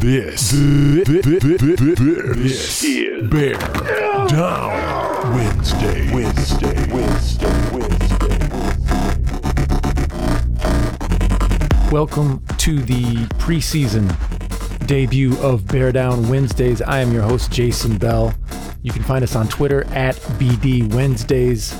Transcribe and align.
This, 0.00 0.52
this, 0.52 1.08
this 1.08 2.84
is 2.84 3.28
Bear 3.28 3.54
Down 4.28 5.34
Wednesday. 5.34 6.14
Wednesday. 6.14 6.92
Wednesday. 6.92 7.70
Wednesday. 7.72 8.38
Welcome 11.90 12.44
to 12.58 12.80
the 12.80 13.26
preseason 13.40 14.06
debut 14.86 15.36
of 15.38 15.66
Bear 15.66 15.90
Down 15.90 16.28
Wednesdays. 16.28 16.80
I 16.80 17.00
am 17.00 17.12
your 17.12 17.22
host, 17.22 17.50
Jason 17.50 17.98
Bell. 17.98 18.32
You 18.82 18.92
can 18.92 19.02
find 19.02 19.24
us 19.24 19.34
on 19.34 19.48
Twitter 19.48 19.82
at 19.86 20.14
BD 20.38 20.94
Wednesdays. 20.94 21.76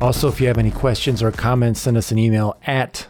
Also, 0.00 0.26
if 0.26 0.40
you 0.40 0.48
have 0.48 0.58
any 0.58 0.72
questions 0.72 1.22
or 1.22 1.30
comments, 1.30 1.82
send 1.82 1.96
us 1.96 2.10
an 2.10 2.18
email 2.18 2.58
at, 2.66 3.06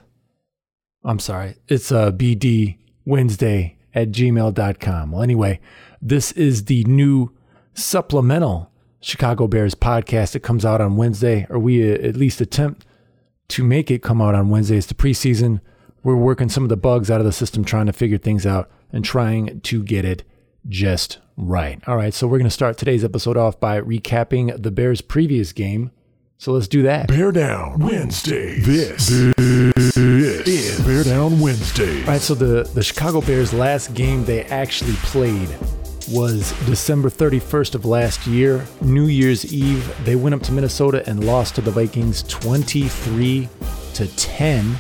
I'm 1.02 1.20
sorry, 1.20 1.56
it's 1.68 1.90
uh, 1.90 2.12
BD 2.12 2.76
Wednesday 3.06 3.78
at 3.94 4.10
gmail.com. 4.10 5.12
Well, 5.12 5.22
anyway, 5.22 5.60
this 6.00 6.32
is 6.32 6.64
the 6.64 6.84
new 6.84 7.30
supplemental 7.74 8.70
Chicago 9.00 9.46
Bears 9.46 9.74
podcast. 9.74 10.34
It 10.34 10.42
comes 10.42 10.64
out 10.64 10.80
on 10.80 10.96
Wednesday, 10.96 11.46
or 11.50 11.58
we 11.58 11.92
uh, 11.92 11.94
at 11.96 12.16
least 12.16 12.40
attempt 12.40 12.86
to 13.48 13.64
make 13.64 13.90
it 13.90 14.02
come 14.02 14.22
out 14.22 14.34
on 14.34 14.48
Wednesday. 14.48 14.76
It's 14.76 14.86
the 14.86 14.94
preseason. 14.94 15.60
We're 16.02 16.16
working 16.16 16.48
some 16.48 16.62
of 16.62 16.68
the 16.68 16.76
bugs 16.76 17.10
out 17.10 17.20
of 17.20 17.26
the 17.26 17.32
system, 17.32 17.64
trying 17.64 17.86
to 17.86 17.92
figure 17.92 18.18
things 18.18 18.46
out 18.46 18.70
and 18.92 19.04
trying 19.04 19.60
to 19.60 19.82
get 19.82 20.04
it 20.04 20.24
just 20.68 21.18
right. 21.36 21.80
All 21.86 21.96
right, 21.96 22.14
so 22.14 22.26
we're 22.26 22.38
going 22.38 22.44
to 22.44 22.50
start 22.50 22.78
today's 22.78 23.04
episode 23.04 23.36
off 23.36 23.58
by 23.58 23.80
recapping 23.80 24.62
the 24.62 24.70
Bears' 24.70 25.00
previous 25.00 25.52
game. 25.52 25.90
So 26.42 26.50
let's 26.50 26.66
do 26.66 26.82
that. 26.82 27.06
Bear 27.06 27.30
Down 27.30 27.78
Wednesday. 27.78 28.58
This, 28.58 29.06
this 29.06 29.96
is 29.96 30.80
Bear 30.84 31.04
Down 31.04 31.38
Wednesday. 31.38 32.00
All 32.00 32.08
right, 32.08 32.20
so 32.20 32.34
the, 32.34 32.68
the 32.74 32.82
Chicago 32.82 33.20
Bears' 33.20 33.54
last 33.54 33.94
game 33.94 34.24
they 34.24 34.42
actually 34.46 34.94
played 35.04 35.48
was 36.10 36.50
December 36.66 37.10
31st 37.10 37.76
of 37.76 37.84
last 37.84 38.26
year, 38.26 38.66
New 38.80 39.06
Year's 39.06 39.54
Eve. 39.54 40.04
They 40.04 40.16
went 40.16 40.34
up 40.34 40.42
to 40.42 40.52
Minnesota 40.52 41.08
and 41.08 41.22
lost 41.22 41.54
to 41.54 41.60
the 41.60 41.70
Vikings 41.70 42.24
23 42.24 43.48
to 43.94 44.16
10. 44.16 44.76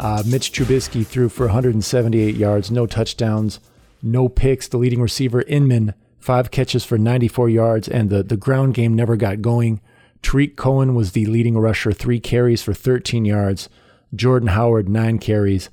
Uh, 0.00 0.24
Mitch 0.26 0.50
Trubisky 0.50 1.06
threw 1.06 1.28
for 1.28 1.46
178 1.46 2.34
yards, 2.34 2.72
no 2.72 2.86
touchdowns, 2.86 3.60
no 4.02 4.28
picks. 4.28 4.66
The 4.66 4.78
leading 4.78 5.00
receiver, 5.00 5.42
Inman, 5.42 5.94
five 6.18 6.50
catches 6.50 6.84
for 6.84 6.98
94 6.98 7.50
yards, 7.50 7.86
and 7.86 8.10
the, 8.10 8.24
the 8.24 8.36
ground 8.36 8.74
game 8.74 8.96
never 8.96 9.14
got 9.14 9.40
going. 9.42 9.80
Tarik 10.22 10.56
Cohen 10.56 10.94
was 10.94 11.12
the 11.12 11.26
leading 11.26 11.56
rusher, 11.56 11.92
three 11.92 12.20
carries 12.20 12.62
for 12.62 12.74
13 12.74 13.24
yards. 13.24 13.68
Jordan 14.14 14.48
Howard, 14.48 14.88
nine 14.88 15.18
carries, 15.18 15.70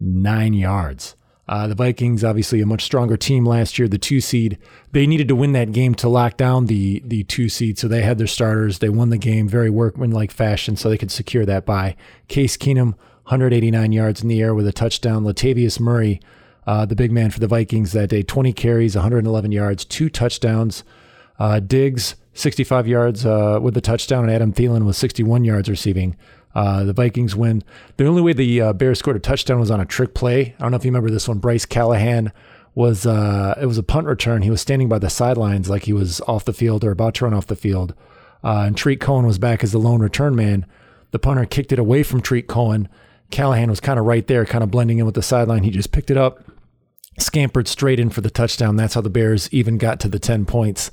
nine 0.00 0.54
yards. 0.54 1.14
Uh, 1.48 1.68
the 1.68 1.76
Vikings, 1.76 2.24
obviously 2.24 2.60
a 2.60 2.66
much 2.66 2.82
stronger 2.82 3.16
team 3.16 3.44
last 3.44 3.78
year, 3.78 3.86
the 3.86 3.98
two 3.98 4.20
seed. 4.20 4.58
They 4.90 5.06
needed 5.06 5.28
to 5.28 5.36
win 5.36 5.52
that 5.52 5.70
game 5.70 5.94
to 5.96 6.08
lock 6.08 6.36
down 6.36 6.66
the 6.66 7.00
the 7.04 7.22
two 7.24 7.48
seed, 7.48 7.78
so 7.78 7.86
they 7.86 8.02
had 8.02 8.18
their 8.18 8.26
starters. 8.26 8.80
They 8.80 8.88
won 8.88 9.10
the 9.10 9.18
game 9.18 9.48
very 9.48 9.70
workmanlike 9.70 10.32
fashion, 10.32 10.74
so 10.74 10.88
they 10.88 10.98
could 10.98 11.12
secure 11.12 11.46
that 11.46 11.64
by 11.64 11.94
Case 12.26 12.56
Keenum, 12.56 12.94
189 13.24 13.92
yards 13.92 14.22
in 14.22 14.28
the 14.28 14.42
air 14.42 14.54
with 14.54 14.66
a 14.66 14.72
touchdown. 14.72 15.22
Latavius 15.22 15.78
Murray, 15.78 16.20
uh, 16.66 16.84
the 16.84 16.96
big 16.96 17.12
man 17.12 17.30
for 17.30 17.38
the 17.38 17.46
Vikings 17.46 17.92
that 17.92 18.08
day, 18.08 18.24
20 18.24 18.52
carries, 18.52 18.96
111 18.96 19.52
yards, 19.52 19.84
two 19.84 20.08
touchdowns. 20.08 20.82
Uh, 21.38 21.60
Diggs, 21.60 22.16
65 22.34 22.86
yards 22.86 23.26
uh, 23.26 23.58
with 23.60 23.76
a 23.76 23.80
touchdown, 23.80 24.24
and 24.24 24.32
Adam 24.32 24.52
Thielen 24.52 24.84
was 24.84 24.96
61 24.96 25.44
yards 25.44 25.68
receiving. 25.68 26.16
Uh, 26.54 26.84
the 26.84 26.94
Vikings 26.94 27.36
win. 27.36 27.62
The 27.98 28.06
only 28.06 28.22
way 28.22 28.32
the 28.32 28.60
uh, 28.60 28.72
Bears 28.72 28.98
scored 28.98 29.16
a 29.16 29.20
touchdown 29.20 29.60
was 29.60 29.70
on 29.70 29.80
a 29.80 29.84
trick 29.84 30.14
play. 30.14 30.54
I 30.58 30.62
don't 30.62 30.70
know 30.70 30.78
if 30.78 30.84
you 30.84 30.90
remember 30.90 31.10
this 31.10 31.28
one. 31.28 31.38
Bryce 31.38 31.66
Callahan 31.66 32.32
was 32.74 33.04
uh, 33.06 33.58
it 33.60 33.66
was 33.66 33.78
a 33.78 33.82
punt 33.82 34.06
return. 34.06 34.42
He 34.42 34.50
was 34.50 34.60
standing 34.60 34.88
by 34.88 34.98
the 34.98 35.10
sidelines 35.10 35.68
like 35.68 35.84
he 35.84 35.92
was 35.92 36.20
off 36.22 36.44
the 36.44 36.52
field 36.52 36.84
or 36.84 36.90
about 36.92 37.14
to 37.16 37.24
run 37.24 37.34
off 37.34 37.46
the 37.46 37.56
field. 37.56 37.94
Uh, 38.42 38.64
and 38.66 38.76
Tarik 38.76 39.00
Cohen 39.00 39.26
was 39.26 39.38
back 39.38 39.62
as 39.62 39.72
the 39.72 39.78
lone 39.78 40.00
return 40.00 40.34
man. 40.34 40.66
The 41.10 41.18
punter 41.18 41.44
kicked 41.46 41.72
it 41.72 41.78
away 41.78 42.02
from 42.02 42.20
Tarik 42.20 42.48
Cohen. 42.48 42.88
Callahan 43.30 43.70
was 43.70 43.80
kind 43.80 43.98
of 43.98 44.04
right 44.04 44.26
there, 44.26 44.44
kind 44.44 44.62
of 44.62 44.70
blending 44.70 44.98
in 44.98 45.06
with 45.06 45.14
the 45.14 45.22
sideline. 45.22 45.62
He 45.62 45.70
just 45.70 45.90
picked 45.92 46.10
it 46.10 46.16
up, 46.16 46.44
scampered 47.18 47.66
straight 47.66 47.98
in 47.98 48.10
for 48.10 48.20
the 48.20 48.30
touchdown. 48.30 48.76
That's 48.76 48.94
how 48.94 49.00
the 49.00 49.10
Bears 49.10 49.52
even 49.52 49.78
got 49.78 49.98
to 50.00 50.08
the 50.08 50.18
10 50.18 50.44
points. 50.44 50.90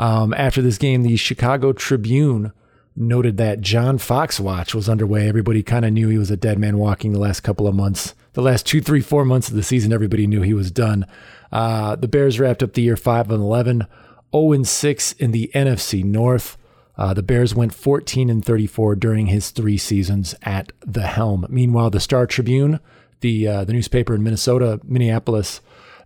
Um, 0.00 0.32
after 0.32 0.62
this 0.62 0.78
game, 0.78 1.02
the 1.02 1.16
Chicago 1.16 1.74
Tribune 1.74 2.52
noted 2.96 3.36
that 3.36 3.60
John 3.60 3.98
Fox 3.98 4.40
watch 4.40 4.74
was 4.74 4.88
underway. 4.88 5.28
Everybody 5.28 5.62
kind 5.62 5.84
of 5.84 5.92
knew 5.92 6.08
he 6.08 6.16
was 6.16 6.30
a 6.30 6.38
dead 6.38 6.58
man 6.58 6.78
walking 6.78 7.12
the 7.12 7.18
last 7.18 7.40
couple 7.40 7.68
of 7.68 7.74
months. 7.74 8.14
The 8.32 8.40
last 8.40 8.64
two, 8.64 8.80
three, 8.80 9.02
four 9.02 9.26
months 9.26 9.50
of 9.50 9.56
the 9.56 9.62
season, 9.62 9.92
everybody 9.92 10.26
knew 10.26 10.40
he 10.40 10.54
was 10.54 10.70
done. 10.70 11.04
Uh, 11.52 11.96
the 11.96 12.08
Bears 12.08 12.40
wrapped 12.40 12.62
up 12.62 12.72
the 12.72 12.80
year 12.80 12.96
5 12.96 13.30
and 13.30 13.42
11, 13.42 13.86
0 14.32 14.52
and 14.52 14.66
6 14.66 15.12
in 15.12 15.32
the 15.32 15.50
NFC 15.54 16.02
North. 16.02 16.56
Uh, 16.96 17.12
the 17.12 17.22
Bears 17.22 17.54
went 17.54 17.74
14 17.74 18.30
and 18.30 18.42
34 18.42 18.94
during 18.96 19.26
his 19.26 19.50
three 19.50 19.76
seasons 19.76 20.34
at 20.42 20.72
the 20.80 21.08
helm. 21.08 21.44
Meanwhile, 21.50 21.90
the 21.90 22.00
Star 22.00 22.26
Tribune, 22.26 22.80
the 23.20 23.46
uh, 23.46 23.64
the 23.64 23.74
newspaper 23.74 24.14
in 24.14 24.22
Minnesota, 24.22 24.80
Minneapolis, 24.82 25.60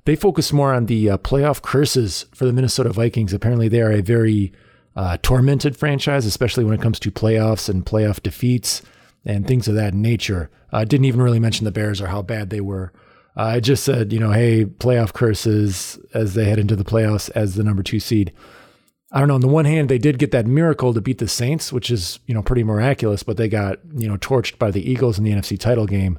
they 0.04 0.16
focus 0.16 0.52
more 0.52 0.74
on 0.74 0.86
the 0.86 1.10
uh, 1.10 1.18
playoff 1.18 1.62
curses 1.62 2.26
for 2.34 2.44
the 2.44 2.52
Minnesota 2.52 2.92
Vikings. 2.92 3.32
Apparently, 3.32 3.68
they 3.68 3.80
are 3.80 3.92
a 3.92 4.02
very 4.02 4.52
uh, 4.96 5.16
tormented 5.22 5.76
franchise, 5.76 6.26
especially 6.26 6.64
when 6.64 6.74
it 6.74 6.82
comes 6.82 7.00
to 7.00 7.10
playoffs 7.10 7.68
and 7.68 7.84
playoff 7.86 8.22
defeats 8.22 8.82
and 9.24 9.46
things 9.46 9.66
of 9.66 9.74
that 9.74 9.94
nature. 9.94 10.50
I 10.72 10.82
uh, 10.82 10.84
didn't 10.84 11.06
even 11.06 11.22
really 11.22 11.40
mention 11.40 11.64
the 11.64 11.72
Bears 11.72 12.00
or 12.00 12.08
how 12.08 12.22
bad 12.22 12.50
they 12.50 12.60
were. 12.60 12.92
I 13.36 13.60
just 13.60 13.82
said, 13.82 14.12
you 14.12 14.20
know, 14.20 14.30
hey, 14.30 14.64
playoff 14.64 15.12
curses 15.12 15.98
as 16.12 16.34
they 16.34 16.44
head 16.44 16.58
into 16.58 16.76
the 16.76 16.84
playoffs 16.84 17.30
as 17.34 17.54
the 17.54 17.64
number 17.64 17.82
two 17.82 17.98
seed. 17.98 18.32
I 19.10 19.20
don't 19.20 19.28
know. 19.28 19.34
On 19.34 19.40
the 19.40 19.48
one 19.48 19.64
hand, 19.64 19.88
they 19.88 19.98
did 19.98 20.18
get 20.18 20.32
that 20.32 20.46
miracle 20.46 20.92
to 20.92 21.00
beat 21.00 21.18
the 21.18 21.28
Saints, 21.28 21.72
which 21.72 21.90
is, 21.90 22.18
you 22.26 22.34
know, 22.34 22.42
pretty 22.42 22.64
miraculous, 22.64 23.22
but 23.22 23.36
they 23.36 23.48
got, 23.48 23.78
you 23.94 24.08
know, 24.08 24.16
torched 24.16 24.58
by 24.58 24.70
the 24.70 24.88
Eagles 24.88 25.18
in 25.18 25.24
the 25.24 25.32
NFC 25.32 25.58
title 25.58 25.86
game. 25.86 26.18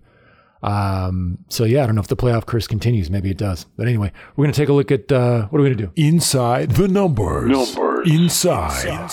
Um, 0.65 1.37
so 1.49 1.63
yeah, 1.63 1.83
I 1.83 1.85
don't 1.85 1.93
know 1.95 2.01
if 2.01 2.07
the 2.07 2.15
playoff 2.17 2.45
curse 2.47 2.65
continues. 2.67 3.09
Maybe 3.11 3.29
it 3.29 3.37
does. 3.37 3.65
But 3.77 3.87
anyway, 3.87 4.11
we're 4.35 4.45
going 4.45 4.53
to 4.53 4.59
take 4.59 4.69
a 4.69 4.73
look 4.73 4.91
at 4.91 5.11
uh, 5.11 5.45
what 5.47 5.59
are 5.59 5.61
we 5.61 5.69
going 5.69 5.77
to 5.77 5.85
do? 5.85 5.91
Inside 5.95 6.71
the 6.71 6.87
numbers. 6.87 7.51
Numbers. 7.51 8.09
Inside, 8.11 9.09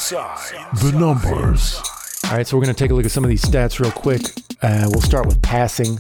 the 0.77 0.93
numbers. 0.99 1.79
All 2.25 2.33
right, 2.33 2.47
so 2.47 2.57
we're 2.57 2.65
going 2.65 2.75
to 2.75 2.79
take 2.79 2.91
a 2.91 2.95
look 2.95 3.05
at 3.05 3.11
some 3.11 3.25
of 3.25 3.29
these 3.31 3.45
stats 3.45 3.79
real 3.81 3.91
quick. 3.91 4.23
Uh, 4.63 4.87
we'll 4.91 5.03
start 5.03 5.27
with 5.27 5.43
passing. 5.43 5.99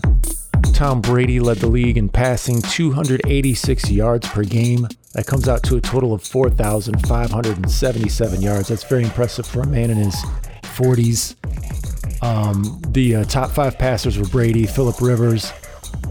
Tom 0.73 1.03
Brady 1.03 1.41
led 1.41 1.59
the 1.59 1.67
league 1.67 1.99
in 1.99 2.09
passing 2.09 2.63
286 2.63 3.91
yards 3.91 4.27
per 4.29 4.45
game. 4.45 4.87
That 5.13 5.27
comes 5.27 5.49
out 5.49 5.63
to 5.65 5.77
a 5.77 5.81
total 5.81 6.15
of 6.15 6.23
4,577 6.23 8.41
yards. 8.41 8.69
That's 8.69 8.85
very 8.85 9.03
impressive 9.05 9.47
for 9.47 9.61
a 9.61 9.67
man 9.67 9.91
in 9.91 9.99
his 9.99 10.15
40s. 10.63 11.35
Um, 12.21 12.83
the 12.89 13.17
uh, 13.17 13.25
top 13.25 13.51
five 13.51 13.79
passers 13.79 14.19
were 14.19 14.27
Brady, 14.27 14.67
Philip 14.67 15.01
Rivers, 15.01 15.53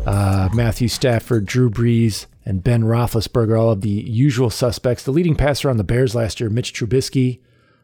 uh, 0.06 0.50
Matthew 0.53 0.88
Stafford, 0.88 1.46
Drew 1.46 1.69
Brees, 1.69 2.25
and 2.46 2.63
Ben 2.63 2.84
Roethlisberger, 2.84 3.59
all 3.59 3.72
of 3.72 3.81
the 3.81 3.90
usual 3.90 4.50
suspects. 4.50 5.03
The 5.03 5.12
leading 5.12 5.35
passer 5.35 5.69
on 5.69 5.78
the 5.78 5.84
Bears 5.84 6.16
last 6.16 6.40
year, 6.40 6.50
Mitch 6.50 6.74
Trubisky, 6.74 7.40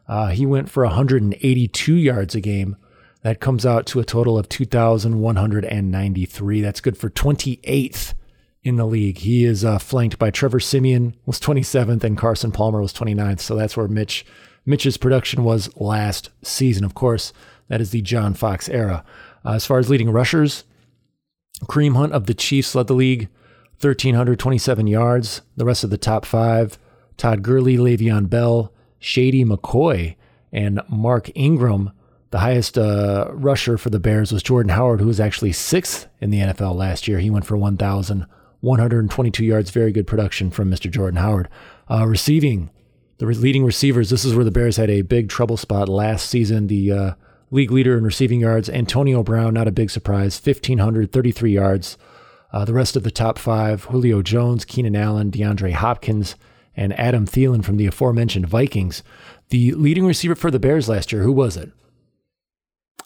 uh, 0.08 0.28
he 0.28 0.46
went 0.46 0.70
for 0.70 0.84
182 0.84 1.94
yards 1.94 2.34
a 2.34 2.40
game. 2.40 2.76
That 3.22 3.40
comes 3.40 3.66
out 3.66 3.84
to 3.86 3.98
a 4.00 4.04
total 4.04 4.38
of 4.38 4.48
2,193. 4.48 6.60
That's 6.60 6.80
good 6.80 6.96
for 6.96 7.10
28th 7.10 8.14
in 8.62 8.76
the 8.76 8.86
league. 8.86 9.18
He 9.18 9.44
is 9.44 9.64
uh, 9.64 9.78
flanked 9.78 10.18
by 10.18 10.30
Trevor 10.30 10.60
Siemian 10.60 11.16
was 11.26 11.40
27th, 11.40 12.04
and 12.04 12.16
Carson 12.16 12.52
Palmer 12.52 12.80
was 12.80 12.92
29th. 12.92 13.40
So 13.40 13.56
that's 13.56 13.76
where 13.76 13.88
Mitch 13.88 14.24
Mitch's 14.64 14.98
production 14.98 15.42
was 15.44 15.74
last 15.76 16.30
season. 16.42 16.84
Of 16.84 16.94
course, 16.94 17.32
that 17.68 17.80
is 17.80 17.90
the 17.90 18.02
John 18.02 18.34
Fox 18.34 18.68
era. 18.68 19.04
Uh, 19.44 19.52
as 19.52 19.66
far 19.66 19.78
as 19.78 19.88
leading 19.88 20.10
rushers, 20.10 20.64
Kareem 21.64 21.96
Hunt 21.96 22.12
of 22.12 22.26
the 22.26 22.34
Chiefs 22.34 22.74
led 22.74 22.86
the 22.86 22.94
league, 22.94 23.28
1,327 23.80 24.86
yards. 24.86 25.42
The 25.56 25.64
rest 25.64 25.84
of 25.84 25.90
the 25.90 25.98
top 25.98 26.24
five, 26.24 26.78
Todd 27.16 27.42
Gurley, 27.42 27.76
Le'Veon 27.76 28.28
Bell, 28.28 28.72
Shady 28.98 29.44
McCoy, 29.44 30.16
and 30.52 30.80
Mark 30.88 31.30
Ingram. 31.34 31.92
The 32.30 32.40
highest 32.40 32.76
uh, 32.76 33.28
rusher 33.32 33.78
for 33.78 33.90
the 33.90 34.00
Bears 34.00 34.32
was 34.32 34.42
Jordan 34.42 34.70
Howard, 34.70 35.00
who 35.00 35.06
was 35.06 35.20
actually 35.20 35.52
sixth 35.52 36.08
in 36.20 36.30
the 36.30 36.40
NFL 36.40 36.74
last 36.74 37.08
year. 37.08 37.18
He 37.20 37.30
went 37.30 37.46
for 37.46 37.56
1,122 37.56 39.44
yards. 39.44 39.70
Very 39.70 39.92
good 39.92 40.06
production 40.06 40.50
from 40.50 40.70
Mr. 40.70 40.90
Jordan 40.90 41.20
Howard. 41.20 41.48
Uh, 41.90 42.06
receiving, 42.06 42.70
the 43.16 43.26
leading 43.26 43.64
receivers, 43.64 44.10
this 44.10 44.24
is 44.24 44.34
where 44.34 44.44
the 44.44 44.50
Bears 44.50 44.76
had 44.76 44.90
a 44.90 45.02
big 45.02 45.28
trouble 45.28 45.56
spot 45.56 45.88
last 45.88 46.28
season. 46.28 46.66
The 46.66 46.92
uh, 46.92 47.12
league 47.50 47.70
leader 47.70 47.96
in 47.96 48.04
receiving 48.04 48.40
yards, 48.40 48.68
Antonio 48.68 49.22
Brown, 49.22 49.54
not 49.54 49.68
a 49.68 49.72
big 49.72 49.90
surprise, 49.90 50.40
1,533 50.44 51.52
yards. 51.52 51.98
Uh, 52.52 52.64
the 52.64 52.72
rest 52.72 52.96
of 52.96 53.02
the 53.02 53.10
top 53.10 53.38
five 53.38 53.84
Julio 53.84 54.22
Jones, 54.22 54.64
Keenan 54.64 54.96
Allen, 54.96 55.30
DeAndre 55.30 55.72
Hopkins, 55.72 56.34
and 56.76 56.98
Adam 56.98 57.26
Thielen 57.26 57.64
from 57.64 57.76
the 57.76 57.86
aforementioned 57.86 58.46
Vikings. 58.46 59.02
The 59.50 59.72
leading 59.72 60.06
receiver 60.06 60.34
for 60.34 60.50
the 60.50 60.58
Bears 60.58 60.88
last 60.88 61.12
year, 61.12 61.22
who 61.22 61.32
was 61.32 61.56
it? 61.56 61.72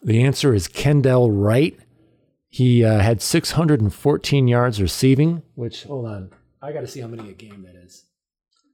The 0.03 0.23
answer 0.23 0.55
is 0.55 0.69
Kendall 0.69 1.31
Wright. 1.31 1.79
He 2.49 2.85
uh, 2.85 2.99
had 2.99 3.23
614 3.23 4.49
yards 4.49 4.83
receiving, 4.83 5.43
which, 5.55 5.85
hold 5.85 6.07
on, 6.07 6.31
I 6.61 6.73
got 6.73 6.83
to 6.83 6.87
see 6.87 7.01
how 7.01 7.07
many 7.07 7.31
a 7.31 7.33
game 7.33 7.63
that 7.63 7.77
is. 7.77 8.05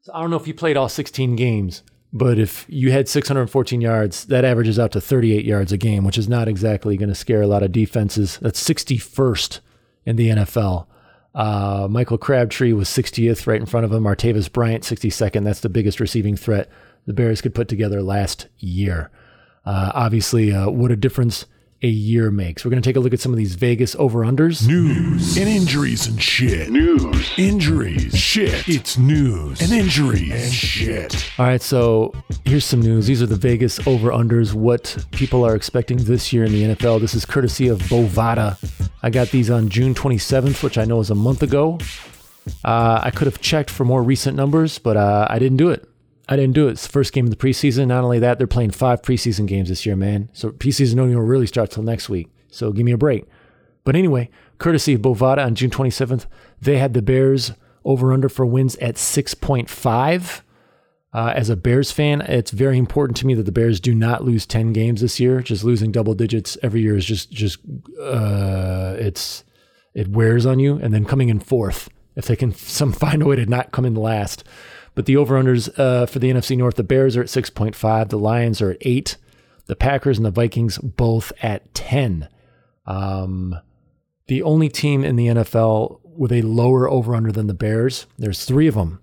So 0.01 0.13
I 0.13 0.21
don't 0.21 0.31
know 0.31 0.37
if 0.37 0.49
you 0.49 0.55
played 0.55 0.77
all 0.77 0.89
16 0.89 1.37
games, 1.37 1.83
but 2.13 2.39
if 2.39 2.65
you 2.69 2.91
had 2.91 3.09
614 3.09 3.81
yards, 3.81 4.25
that 4.27 4.45
averages 4.45 4.79
out 4.79 4.93
to 4.93 5.01
38 5.01 5.45
yards 5.45 5.73
a 5.73 5.77
game, 5.77 6.05
which 6.05 6.19
is 6.19 6.29
not 6.29 6.49
exactly 6.49 6.97
going 6.97 7.11
to 7.11 7.15
scare 7.15 7.43
a 7.43 7.47
lot 7.47 7.63
of 7.63 7.73
defenses. 7.73 8.39
That's 8.41 8.63
61st 8.63 9.61
in 10.07 10.17
the 10.17 10.29
NFL. 10.29 10.87
Uh, 11.35 11.87
Michael 11.91 12.19
Crabtree 12.19 12.73
was 12.73 12.89
60th 12.89 13.47
right 13.47 13.61
in 13.61 13.67
front 13.67 13.85
of 13.85 13.93
him. 13.93 14.05
Martavis 14.05 14.51
Bryant, 14.51 14.85
62nd. 14.85 15.45
That's 15.45 15.61
the 15.61 15.69
biggest 15.69 16.01
receiving 16.01 16.37
threat 16.37 16.71
the 17.07 17.13
Bears 17.13 17.41
could 17.41 17.55
put 17.55 17.69
together 17.69 18.03
last 18.03 18.49
year. 18.59 19.11
Uh, 19.65 19.93
obviously, 19.95 20.53
uh, 20.53 20.71
what 20.71 20.91
a 20.91 20.97
difference 20.97 21.45
a 21.83 21.89
year 21.89 22.31
makes. 22.31 22.65
We're 22.65 22.71
going 22.71 22.83
to 22.83 22.89
take 22.89 22.97
a 22.97 23.01
look 23.01 23.13
at 23.13 23.21
some 23.21 23.33
of 23.33 23.39
these 23.39 23.55
Vegas 23.55 23.95
over 23.97 24.21
unders. 24.21 24.67
News 24.67 25.37
and 25.37 25.49
injuries 25.49 26.07
and 26.09 26.21
shit. 26.21 26.71
News, 26.71 27.31
injuries, 27.37 28.19
shit. 28.19 28.69
It's 28.69 28.99
news 28.99 29.61
and 29.61 29.71
injuries 29.71 30.33
and 30.33 30.53
shit. 30.53 31.31
All 31.39 31.47
right, 31.47 31.63
so 31.63 32.13
here's 32.45 32.65
some 32.65 32.81
news. 32.81 33.07
These 33.07 33.23
are 33.23 33.27
the 33.27 33.37
Vegas 33.37 33.79
over 33.87 34.11
unders, 34.11 34.55
what 34.55 35.05
people 35.13 35.45
are 35.45 35.55
expecting 35.55 35.99
this 35.99 36.33
year 36.33 36.45
in 36.45 36.53
the 36.53 36.63
NFL. 36.75 37.01
This 37.01 37.15
is 37.15 37.25
courtesy 37.25 37.69
of 37.69 37.79
Bovada. 37.83 38.57
I 39.03 39.11
got 39.11 39.29
these 39.29 39.49
on 39.49 39.69
June 39.69 39.95
27th, 39.95 40.63
which 40.65 40.79
I 40.79 40.85
know 40.85 40.99
is 40.99 41.11
a 41.11 41.15
month 41.15 41.43
ago. 41.45 41.79
Uh, 42.65 43.01
I 43.03 43.11
could 43.11 43.27
have 43.27 43.41
checked 43.41 43.71
for 43.71 43.85
more 43.85 44.03
recent 44.03 44.37
numbers, 44.37 44.79
but 44.79 44.97
uh, 44.97 45.27
I 45.31 45.39
didn't 45.39 45.59
do 45.59 45.71
it. 45.71 45.88
I 46.29 46.37
didn't 46.37 46.55
do 46.55 46.69
it. 46.69 46.73
It's 46.73 46.87
the 46.87 46.93
first 46.93 47.13
game 47.13 47.25
of 47.25 47.31
the 47.31 47.37
preseason. 47.37 47.89
Not 47.89 48.05
only 48.05 48.19
that, 48.19 48.37
they're 48.37 48.47
playing 48.47 48.73
five 48.73 49.01
preseason 49.01 49.47
games 49.47 49.71
this 49.71 49.87
year, 49.87 49.97
man. 49.97 50.29
So 50.35 50.51
preseason 50.51 50.97
don't 50.97 51.11
even 51.11 51.23
really 51.23 51.47
start 51.47 51.71
till 51.71 51.83
next 51.83 52.09
week. 52.09 52.29
So 52.49 52.71
give 52.71 52.85
me 52.85 52.93
a 52.93 52.99
break. 52.99 53.25
But 53.85 53.97
anyway, 53.97 54.29
courtesy 54.59 54.95
of 54.95 55.01
Bovada 55.01 55.45
on 55.45 55.55
June 55.55 55.71
27th, 55.71 56.27
they 56.61 56.77
had 56.77 56.93
the 56.93 57.01
Bears 57.01 57.53
over 57.85 58.13
under 58.13 58.29
for 58.29 58.45
wins 58.45 58.77
at 58.77 58.97
6.5. 58.97 60.43
Uh, 61.15 61.33
as 61.35 61.49
a 61.49 61.57
Bears 61.57 61.91
fan, 61.91 62.21
it's 62.21 62.51
very 62.51 62.77
important 62.77 63.17
to 63.17 63.27
me 63.27 63.33
that 63.33 63.45
the 63.45 63.53
Bears 63.53 63.81
do 63.81 63.95
not 63.95 64.25
lose 64.25 64.45
10 64.45 64.75
games 64.75 65.01
this 65.01 65.19
year. 65.19 65.41
Just 65.41 65.65
losing 65.65 65.91
double 65.91 66.13
digits 66.13 66.59
every 66.63 66.83
year 66.83 66.97
is 66.97 67.07
just 67.07 67.33
just 67.33 67.61
uh, 67.99 68.95
it's 68.99 69.43
it 69.95 70.09
wears 70.09 70.45
on 70.45 70.59
you. 70.59 70.77
And 70.77 70.93
then 70.93 71.07
coming 71.07 71.31
in 71.31 71.41
fourth, 71.41 71.89
if 72.15 72.27
they 72.27 72.37
can 72.37 72.53
some 72.55 72.93
find 72.93 73.23
a 73.23 73.25
way 73.27 73.37
to 73.37 73.47
not 73.47 73.73
come 73.73 73.87
in 73.87 73.95
last. 73.95 74.45
But 74.99 75.07
the 75.07 75.17
over-unders 75.17 75.79
uh, 75.79 76.07
for 76.07 76.19
the 76.19 76.29
NFC 76.29 76.57
North, 76.57 76.75
the 76.75 76.83
Bears 76.83 77.17
are 77.17 77.21
at 77.21 77.29
6.5. 77.29 78.09
The 78.09 78.19
Lions 78.19 78.61
are 78.61 78.73
at 78.73 78.79
8. 78.81 79.17
The 79.67 79.77
Packers 79.77 80.19
and 80.19 80.27
the 80.27 80.33
Vikings 80.33 80.77
both 80.79 81.31
at 81.41 81.73
10. 81.73 82.29
Um, 82.85 83.55
the 84.27 84.43
only 84.43 84.69
team 84.69 85.05
in 85.05 85.15
the 85.15 85.29
NFL 85.29 86.01
with 86.03 86.33
a 86.33 86.43
lower 86.43 86.91
over-under 86.91 87.31
than 87.31 87.47
the 87.47 87.55
Bears, 87.55 88.07
there's 88.19 88.45
three 88.45 88.67
of 88.67 88.75
them. 88.75 89.01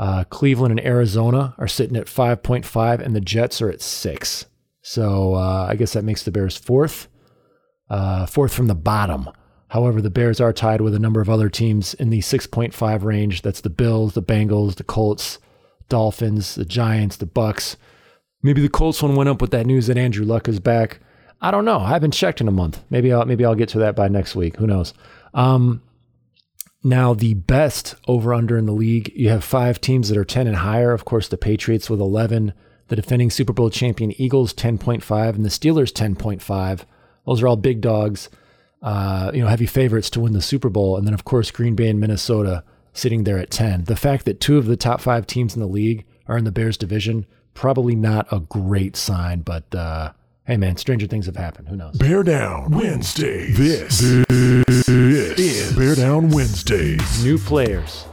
Uh, 0.00 0.24
Cleveland 0.24 0.80
and 0.80 0.84
Arizona 0.84 1.54
are 1.58 1.68
sitting 1.68 1.96
at 1.96 2.06
5.5, 2.06 2.98
and 2.98 3.14
the 3.14 3.20
Jets 3.20 3.62
are 3.62 3.70
at 3.70 3.80
6. 3.80 4.46
So 4.82 5.34
uh, 5.36 5.68
I 5.70 5.76
guess 5.76 5.92
that 5.92 6.02
makes 6.02 6.24
the 6.24 6.32
Bears 6.32 6.56
fourth, 6.56 7.06
uh, 7.88 8.26
fourth 8.26 8.52
from 8.52 8.66
the 8.66 8.74
bottom. 8.74 9.30
However, 9.68 10.00
the 10.00 10.10
Bears 10.10 10.40
are 10.40 10.52
tied 10.52 10.80
with 10.80 10.94
a 10.94 11.00
number 11.00 11.20
of 11.20 11.28
other 11.28 11.48
teams 11.48 11.94
in 11.94 12.10
the 12.10 12.20
6.5 12.20 13.02
range. 13.02 13.42
That's 13.42 13.60
the 13.60 13.70
Bills, 13.70 14.14
the 14.14 14.22
Bengals, 14.22 14.76
the 14.76 14.84
Colts, 14.84 15.38
Dolphins, 15.88 16.54
the 16.54 16.64
Giants, 16.64 17.16
the 17.16 17.26
Bucs. 17.26 17.76
Maybe 18.42 18.60
the 18.60 18.68
Colts 18.68 19.02
one 19.02 19.16
went 19.16 19.28
up 19.28 19.40
with 19.40 19.50
that 19.50 19.66
news 19.66 19.88
that 19.88 19.98
Andrew 19.98 20.24
Luck 20.24 20.48
is 20.48 20.60
back. 20.60 21.00
I 21.40 21.50
don't 21.50 21.64
know. 21.64 21.80
I 21.80 21.88
haven't 21.88 22.12
checked 22.12 22.40
in 22.40 22.48
a 22.48 22.52
month. 22.52 22.82
Maybe 22.90 23.12
I'll 23.12 23.24
maybe 23.26 23.44
I'll 23.44 23.54
get 23.54 23.68
to 23.70 23.78
that 23.80 23.96
by 23.96 24.08
next 24.08 24.36
week. 24.36 24.56
Who 24.56 24.66
knows? 24.66 24.94
Um, 25.34 25.82
now 26.82 27.12
the 27.12 27.34
best 27.34 27.96
over 28.06 28.32
under 28.32 28.56
in 28.56 28.66
the 28.66 28.72
league. 28.72 29.12
You 29.14 29.28
have 29.30 29.44
five 29.44 29.80
teams 29.80 30.08
that 30.08 30.16
are 30.16 30.24
10 30.24 30.46
and 30.46 30.56
higher. 30.56 30.92
Of 30.92 31.04
course, 31.04 31.28
the 31.28 31.36
Patriots 31.36 31.90
with 31.90 32.00
11, 32.00 32.52
the 32.88 32.96
defending 32.96 33.30
Super 33.30 33.52
Bowl 33.52 33.68
champion 33.68 34.12
Eagles 34.20 34.54
10.5, 34.54 35.34
and 35.34 35.44
the 35.44 35.50
Steelers 35.50 35.92
10.5. 35.92 36.84
Those 37.26 37.42
are 37.42 37.48
all 37.48 37.56
big 37.56 37.80
dogs 37.80 38.30
uh, 38.82 39.30
you 39.34 39.40
know, 39.40 39.48
heavy 39.48 39.66
favorites 39.66 40.10
to 40.10 40.20
win 40.20 40.32
the 40.32 40.42
Super 40.42 40.68
Bowl. 40.68 40.96
And 40.96 41.06
then, 41.06 41.14
of 41.14 41.24
course, 41.24 41.50
Green 41.50 41.74
Bay 41.74 41.88
and 41.88 42.00
Minnesota 42.00 42.64
sitting 42.92 43.24
there 43.24 43.38
at 43.38 43.50
10. 43.50 43.84
The 43.84 43.96
fact 43.96 44.24
that 44.24 44.40
two 44.40 44.58
of 44.58 44.66
the 44.66 44.76
top 44.76 45.00
five 45.00 45.26
teams 45.26 45.54
in 45.54 45.60
the 45.60 45.66
league 45.66 46.04
are 46.26 46.36
in 46.36 46.44
the 46.44 46.52
Bears 46.52 46.76
division, 46.76 47.26
probably 47.54 47.94
not 47.94 48.26
a 48.30 48.40
great 48.40 48.96
sign, 48.96 49.40
but 49.40 49.74
uh, 49.74 50.12
hey, 50.46 50.56
man, 50.56 50.76
stranger 50.76 51.06
things 51.06 51.26
have 51.26 51.36
happened. 51.36 51.68
Who 51.68 51.76
knows? 51.76 51.96
Bear 51.96 52.22
Down 52.22 52.70
Wednesday. 52.70 53.50
This, 53.52 54.00
this 54.00 54.88
is 54.88 55.76
Bear 55.76 55.94
Down 55.94 56.30
Wednesdays. 56.30 57.24
New 57.24 57.38
players. 57.38 58.06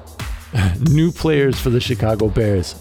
new 0.92 1.12
players 1.12 1.60
for 1.60 1.70
the 1.70 1.80
Chicago 1.80 2.30
Bears. 2.30 2.76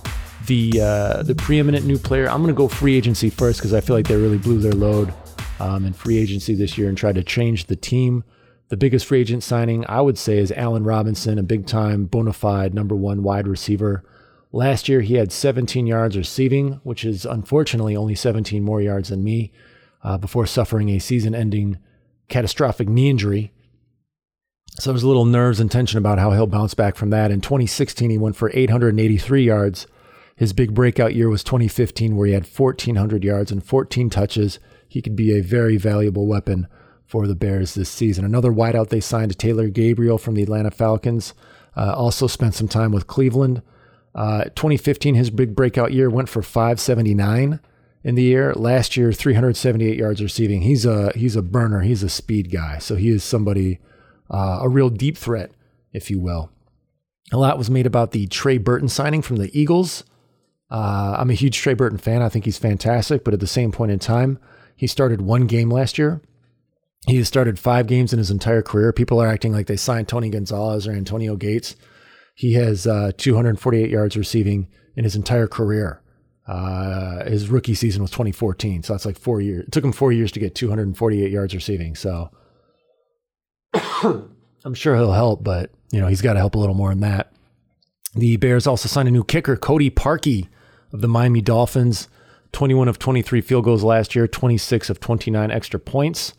The 0.46 0.80
uh, 0.80 1.22
the 1.22 1.36
preeminent 1.36 1.86
new 1.86 1.98
player. 1.98 2.28
I'm 2.28 2.38
going 2.38 2.52
to 2.52 2.58
go 2.58 2.66
free 2.66 2.96
agency 2.96 3.30
first 3.30 3.60
because 3.60 3.72
I 3.72 3.80
feel 3.80 3.94
like 3.94 4.08
they 4.08 4.16
really 4.16 4.38
blew 4.38 4.58
their 4.58 4.72
load 4.72 5.14
um, 5.62 5.84
in 5.86 5.92
free 5.92 6.18
agency 6.18 6.54
this 6.54 6.76
year 6.76 6.88
and 6.88 6.98
tried 6.98 7.14
to 7.14 7.22
change 7.22 7.66
the 7.66 7.76
team. 7.76 8.24
The 8.68 8.76
biggest 8.76 9.06
free 9.06 9.20
agent 9.20 9.44
signing, 9.44 9.84
I 9.88 10.00
would 10.00 10.18
say, 10.18 10.38
is 10.38 10.50
Allen 10.52 10.82
Robinson, 10.82 11.38
a 11.38 11.42
big 11.42 11.66
time 11.66 12.06
bona 12.06 12.32
fide 12.32 12.74
number 12.74 12.96
one 12.96 13.22
wide 13.22 13.46
receiver. 13.46 14.02
Last 14.50 14.88
year, 14.88 15.02
he 15.02 15.14
had 15.14 15.30
17 15.30 15.86
yards 15.86 16.16
receiving, 16.16 16.80
which 16.82 17.04
is 17.04 17.24
unfortunately 17.24 17.96
only 17.96 18.16
17 18.16 18.62
more 18.62 18.82
yards 18.82 19.10
than 19.10 19.22
me, 19.22 19.52
uh, 20.02 20.18
before 20.18 20.46
suffering 20.46 20.88
a 20.90 20.98
season 20.98 21.34
ending 21.34 21.78
catastrophic 22.28 22.88
knee 22.88 23.08
injury. 23.08 23.52
So 24.80 24.90
there's 24.90 25.04
a 25.04 25.08
little 25.08 25.26
nerves 25.26 25.60
and 25.60 25.70
tension 25.70 25.98
about 25.98 26.18
how 26.18 26.32
he'll 26.32 26.46
bounce 26.46 26.74
back 26.74 26.96
from 26.96 27.10
that. 27.10 27.30
In 27.30 27.40
2016, 27.40 28.10
he 28.10 28.18
went 28.18 28.36
for 28.36 28.50
883 28.52 29.44
yards. 29.44 29.86
His 30.34 30.52
big 30.52 30.74
breakout 30.74 31.14
year 31.14 31.28
was 31.28 31.44
2015, 31.44 32.16
where 32.16 32.26
he 32.26 32.32
had 32.32 32.46
1,400 32.46 33.22
yards 33.22 33.52
and 33.52 33.62
14 33.62 34.10
touches 34.10 34.58
he 34.92 35.00
could 35.00 35.16
be 35.16 35.32
a 35.32 35.40
very 35.40 35.78
valuable 35.78 36.26
weapon 36.26 36.68
for 37.06 37.26
the 37.26 37.34
Bears 37.34 37.72
this 37.72 37.88
season. 37.88 38.26
Another 38.26 38.52
wideout 38.52 38.90
they 38.90 39.00
signed, 39.00 39.38
Taylor 39.38 39.68
Gabriel 39.68 40.18
from 40.18 40.34
the 40.34 40.42
Atlanta 40.42 40.70
Falcons, 40.70 41.32
uh, 41.74 41.94
also 41.94 42.26
spent 42.26 42.54
some 42.54 42.68
time 42.68 42.92
with 42.92 43.06
Cleveland. 43.06 43.62
Uh, 44.14 44.44
2015, 44.44 45.14
his 45.14 45.30
big 45.30 45.56
breakout 45.56 45.92
year 45.92 46.10
went 46.10 46.28
for 46.28 46.42
579 46.42 47.58
in 48.04 48.14
the 48.14 48.22
year. 48.22 48.52
Last 48.52 48.94
year, 48.94 49.12
378 49.12 49.96
yards 49.96 50.22
receiving. 50.22 50.60
He's 50.60 50.84
a 50.84 51.10
he's 51.14 51.36
a 51.36 51.42
burner. 51.42 51.80
He's 51.80 52.02
a 52.02 52.10
speed 52.10 52.52
guy. 52.52 52.76
So 52.78 52.96
he 52.96 53.08
is 53.08 53.24
somebody, 53.24 53.78
uh, 54.30 54.58
a 54.60 54.68
real 54.68 54.90
deep 54.90 55.16
threat, 55.16 55.52
if 55.94 56.10
you 56.10 56.20
will. 56.20 56.50
A 57.32 57.38
lot 57.38 57.56
was 57.56 57.70
made 57.70 57.86
about 57.86 58.10
the 58.10 58.26
Trey 58.26 58.58
Burton 58.58 58.88
signing 58.88 59.22
from 59.22 59.36
the 59.36 59.50
Eagles. 59.58 60.04
Uh, 60.70 61.16
I'm 61.18 61.30
a 61.30 61.34
huge 61.34 61.58
Trey 61.58 61.72
Burton 61.72 61.96
fan. 61.96 62.20
I 62.20 62.28
think 62.28 62.44
he's 62.44 62.58
fantastic. 62.58 63.24
But 63.24 63.32
at 63.32 63.40
the 63.40 63.46
same 63.46 63.72
point 63.72 63.90
in 63.90 63.98
time, 63.98 64.38
he 64.82 64.88
started 64.88 65.20
one 65.20 65.46
game 65.46 65.70
last 65.70 65.96
year. 65.96 66.20
He 67.06 67.14
has 67.18 67.28
started 67.28 67.56
five 67.56 67.86
games 67.86 68.12
in 68.12 68.18
his 68.18 68.32
entire 68.32 68.62
career. 68.62 68.92
People 68.92 69.22
are 69.22 69.28
acting 69.28 69.52
like 69.52 69.68
they 69.68 69.76
signed 69.76 70.08
Tony 70.08 70.28
Gonzalez 70.28 70.88
or 70.88 70.90
Antonio 70.90 71.36
Gates. 71.36 71.76
He 72.34 72.54
has 72.54 72.84
uh, 72.84 73.12
248 73.16 73.88
yards 73.88 74.16
receiving 74.16 74.66
in 74.96 75.04
his 75.04 75.14
entire 75.14 75.46
career. 75.46 76.02
Uh, 76.48 77.24
his 77.26 77.48
rookie 77.48 77.76
season 77.76 78.02
was 78.02 78.10
2014, 78.10 78.82
so 78.82 78.92
that's 78.92 79.06
like 79.06 79.16
four 79.16 79.40
years. 79.40 79.66
It 79.66 79.70
took 79.70 79.84
him 79.84 79.92
four 79.92 80.10
years 80.10 80.32
to 80.32 80.40
get 80.40 80.56
248 80.56 81.30
yards 81.30 81.54
receiving. 81.54 81.94
So 81.94 82.32
I'm 83.72 84.74
sure 84.74 84.96
he'll 84.96 85.12
help, 85.12 85.44
but 85.44 85.70
you 85.92 86.00
know 86.00 86.08
he's 86.08 86.22
got 86.22 86.32
to 86.32 86.40
help 86.40 86.56
a 86.56 86.58
little 86.58 86.74
more 86.74 86.88
than 86.88 87.02
that. 87.02 87.32
The 88.16 88.36
Bears 88.36 88.66
also 88.66 88.88
signed 88.88 89.06
a 89.06 89.12
new 89.12 89.22
kicker, 89.22 89.54
Cody 89.54 89.90
Parkey 89.90 90.48
of 90.92 91.02
the 91.02 91.08
Miami 91.08 91.40
Dolphins. 91.40 92.08
21 92.52 92.88
of 92.88 92.98
23 92.98 93.40
field 93.40 93.64
goals 93.64 93.82
last 93.82 94.14
year, 94.14 94.28
26 94.28 94.90
of 94.90 95.00
29 95.00 95.50
extra 95.50 95.80
points. 95.80 96.34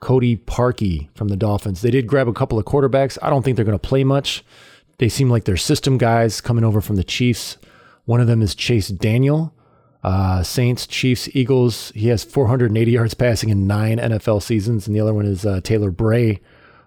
Cody 0.00 0.36
Parkey 0.36 1.08
from 1.14 1.28
the 1.28 1.36
Dolphins. 1.36 1.80
They 1.80 1.90
did 1.90 2.08
grab 2.08 2.26
a 2.26 2.32
couple 2.32 2.58
of 2.58 2.64
quarterbacks. 2.64 3.16
I 3.22 3.30
don't 3.30 3.44
think 3.44 3.54
they're 3.54 3.64
going 3.64 3.78
to 3.78 3.88
play 3.88 4.02
much. 4.02 4.44
They 4.98 5.08
seem 5.08 5.30
like 5.30 5.44
they're 5.44 5.56
system 5.56 5.96
guys 5.96 6.40
coming 6.40 6.64
over 6.64 6.80
from 6.80 6.96
the 6.96 7.04
Chiefs. 7.04 7.56
One 8.04 8.20
of 8.20 8.26
them 8.26 8.42
is 8.42 8.54
Chase 8.56 8.88
Daniel. 8.88 9.54
Uh, 10.02 10.42
Saints, 10.42 10.88
Chiefs, 10.88 11.28
Eagles. 11.32 11.92
He 11.94 12.08
has 12.08 12.24
480 12.24 12.90
yards 12.90 13.14
passing 13.14 13.48
in 13.48 13.68
nine 13.68 13.98
NFL 13.98 14.42
seasons, 14.42 14.86
and 14.86 14.96
the 14.96 15.00
other 15.00 15.14
one 15.14 15.26
is 15.26 15.46
uh, 15.46 15.60
Taylor 15.62 15.92
Bray, 15.92 16.40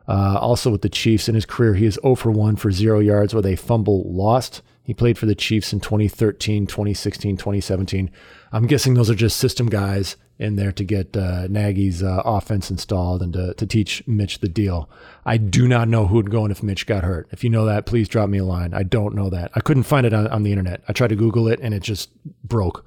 uh, 0.10 0.38
also 0.40 0.70
with 0.70 0.82
the 0.82 0.90
Chiefs. 0.90 1.30
In 1.30 1.36
his 1.36 1.46
career, 1.46 1.76
he 1.76 1.86
is 1.86 1.98
0 2.02 2.16
for 2.16 2.32
1 2.32 2.58
for 2.58 2.72
zero 2.72 3.00
yards 3.00 3.34
with 3.34 3.46
a 3.46 3.56
fumble 3.56 4.04
lost. 4.12 4.62
He 4.86 4.94
played 4.94 5.18
for 5.18 5.26
the 5.26 5.34
Chiefs 5.34 5.74
in 5.74 5.80
2013, 5.80 6.68
2016, 6.68 7.38
2017. 7.38 8.12
I'm 8.52 8.68
guessing 8.68 8.94
those 8.94 9.10
are 9.10 9.16
just 9.16 9.38
system 9.38 9.68
guys 9.68 10.16
in 10.38 10.58
there 10.58 10.72
to 10.74 10.84
get 10.84 11.18
uh, 11.18 11.48
Nagy's 11.48 12.04
uh, 12.04 12.22
offense 12.24 12.70
installed 12.70 13.24
and 13.24 13.34
to, 13.34 13.56
to 13.56 13.66
teach 13.66 14.06
Mitch 14.06 14.40
the 14.40 14.48
deal. 14.48 14.88
I 15.26 15.38
do 15.38 15.68
not 15.68 15.88
know 15.88 16.06
who 16.06 16.18
would 16.18 16.30
go 16.30 16.46
in 16.46 16.52
if 16.52 16.62
Mitch 16.62 16.86
got 16.86 17.04
hurt. 17.04 17.28
If 17.32 17.44
you 17.44 17.50
know 17.50 17.66
that, 17.66 17.88
please 17.88 18.08
drop 18.08 18.30
me 18.30 18.38
a 18.38 18.46
line. 18.46 18.76
I 18.76 18.84
don't 18.84 19.16
know 19.16 19.32
that. 19.32 19.52
I 19.56 19.60
couldn't 19.60 19.84
find 19.84 20.06
it 20.06 20.14
on, 20.14 20.28
on 20.28 20.44
the 20.44 20.52
internet. 20.52 20.84
I 20.88 20.94
tried 20.94 21.10
to 21.10 21.16
Google 21.16 21.48
it 21.48 21.60
and 21.62 21.74
it 21.74 21.82
just 21.82 22.12
broke. 22.44 22.86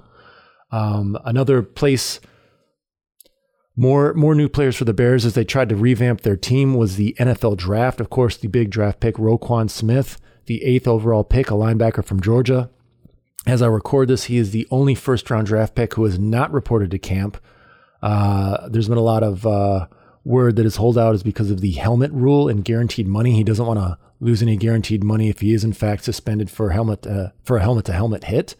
Um, 0.71 1.17
another 1.25 1.61
place, 1.63 2.21
more 3.75 4.13
more 4.13 4.35
new 4.35 4.47
players 4.47 4.77
for 4.77 4.85
the 4.85 4.93
Bears 4.93 5.25
as 5.25 5.33
they 5.33 5.43
tried 5.43 5.67
to 5.69 5.75
revamp 5.75 6.21
their 6.21 6.37
team 6.37 6.75
was 6.75 6.95
the 6.95 7.13
NFL 7.19 7.57
draft. 7.57 7.99
Of 7.99 8.09
course, 8.09 8.37
the 8.37 8.47
big 8.47 8.69
draft 8.69 9.01
pick 9.01 9.15
Roquan 9.15 9.69
Smith 9.69 10.17
the 10.49 10.63
eighth 10.65 10.87
overall 10.87 11.23
pick, 11.23 11.51
a 11.51 11.53
linebacker 11.53 12.03
from 12.03 12.19
Georgia. 12.19 12.71
As 13.45 13.61
I 13.61 13.67
record 13.67 14.07
this, 14.09 14.25
he 14.25 14.37
is 14.37 14.49
the 14.49 14.67
only 14.71 14.95
first 14.95 15.29
round 15.29 15.45
draft 15.45 15.75
pick 15.75 15.93
who 15.93 16.03
has 16.05 16.17
not 16.17 16.51
reported 16.51 16.89
to 16.91 16.99
camp. 16.99 17.37
Uh, 18.01 18.67
there's 18.67 18.89
been 18.89 18.97
a 18.97 19.01
lot 19.01 19.21
of 19.21 19.45
uh, 19.45 19.87
word 20.25 20.55
that 20.55 20.65
his 20.65 20.77
holdout 20.77 21.13
is 21.13 21.21
because 21.21 21.51
of 21.51 21.61
the 21.61 21.71
helmet 21.73 22.11
rule 22.11 22.49
and 22.49 22.65
guaranteed 22.65 23.07
money. 23.07 23.35
He 23.35 23.43
doesn't 23.43 23.65
want 23.65 23.79
to 23.79 23.97
lose 24.19 24.41
any 24.41 24.57
guaranteed 24.57 25.03
money 25.03 25.29
if 25.29 25.39
he 25.39 25.53
is 25.53 25.63
in 25.63 25.71
fact 25.71 26.03
suspended 26.03 26.49
for 26.49 26.71
helmet 26.71 27.05
uh, 27.05 27.29
for 27.43 27.57
a 27.57 27.61
helmet 27.61 27.85
to 27.85 27.93
helmet 27.93 28.23
hit. 28.23 28.55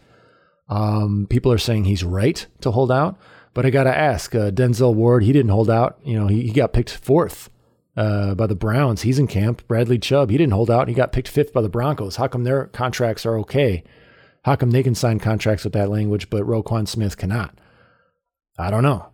Um, 0.69 1.25
people 1.27 1.51
are 1.51 1.57
saying 1.57 1.85
he's 1.85 2.03
right 2.03 2.45
to 2.61 2.69
hold 2.69 2.91
out, 2.91 3.17
but 3.55 3.65
I 3.65 3.71
got 3.71 3.85
to 3.85 3.97
ask 3.97 4.35
uh, 4.35 4.51
Denzel 4.51 4.93
Ward. 4.93 5.23
He 5.23 5.33
didn't 5.33 5.51
hold 5.51 5.71
out. 5.71 5.97
You 6.03 6.19
know, 6.19 6.27
he, 6.27 6.43
he 6.43 6.51
got 6.51 6.71
picked 6.71 6.91
fourth 6.91 7.49
uh, 7.99 8.33
by 8.33 8.47
the 8.47 8.55
Browns. 8.55 9.01
He's 9.01 9.19
in 9.19 9.27
camp. 9.27 9.67
Bradley 9.67 9.99
Chubb. 9.99 10.29
He 10.29 10.37
didn't 10.37 10.53
hold 10.53 10.71
out. 10.71 10.87
He 10.87 10.93
got 10.93 11.11
picked 11.11 11.27
fifth 11.27 11.51
by 11.51 11.61
the 11.61 11.69
Broncos. 11.69 12.15
How 12.15 12.27
come 12.27 12.45
their 12.45 12.67
contracts 12.67 13.25
are 13.25 13.37
okay? 13.39 13.83
How 14.45 14.55
come 14.55 14.71
they 14.71 14.83
can 14.83 14.95
sign 14.95 15.19
contracts 15.19 15.65
with 15.65 15.73
that 15.73 15.89
language, 15.89 16.29
but 16.29 16.43
Roquan 16.43 16.87
Smith 16.87 17.17
cannot? 17.17 17.59
I 18.57 18.71
don't 18.71 18.83
know. 18.83 19.09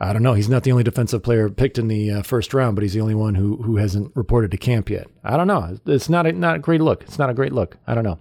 I 0.00 0.12
don't 0.12 0.24
know. 0.24 0.34
He's 0.34 0.48
not 0.48 0.64
the 0.64 0.72
only 0.72 0.82
defensive 0.82 1.22
player 1.22 1.48
picked 1.48 1.78
in 1.78 1.86
the 1.86 2.10
uh, 2.10 2.22
first 2.22 2.52
round, 2.52 2.74
but 2.74 2.82
he's 2.82 2.94
the 2.94 3.00
only 3.00 3.14
one 3.14 3.36
who 3.36 3.62
who 3.62 3.76
hasn't 3.76 4.10
reported 4.16 4.50
to 4.50 4.56
camp 4.56 4.90
yet. 4.90 5.06
I 5.22 5.36
don't 5.36 5.46
know. 5.46 5.78
It's 5.86 6.08
not 6.08 6.26
a, 6.26 6.32
not 6.32 6.56
a 6.56 6.58
great 6.58 6.80
look. 6.80 7.04
It's 7.04 7.18
not 7.18 7.30
a 7.30 7.34
great 7.34 7.52
look. 7.52 7.78
I 7.86 7.94
don't 7.94 8.02
know. 8.02 8.18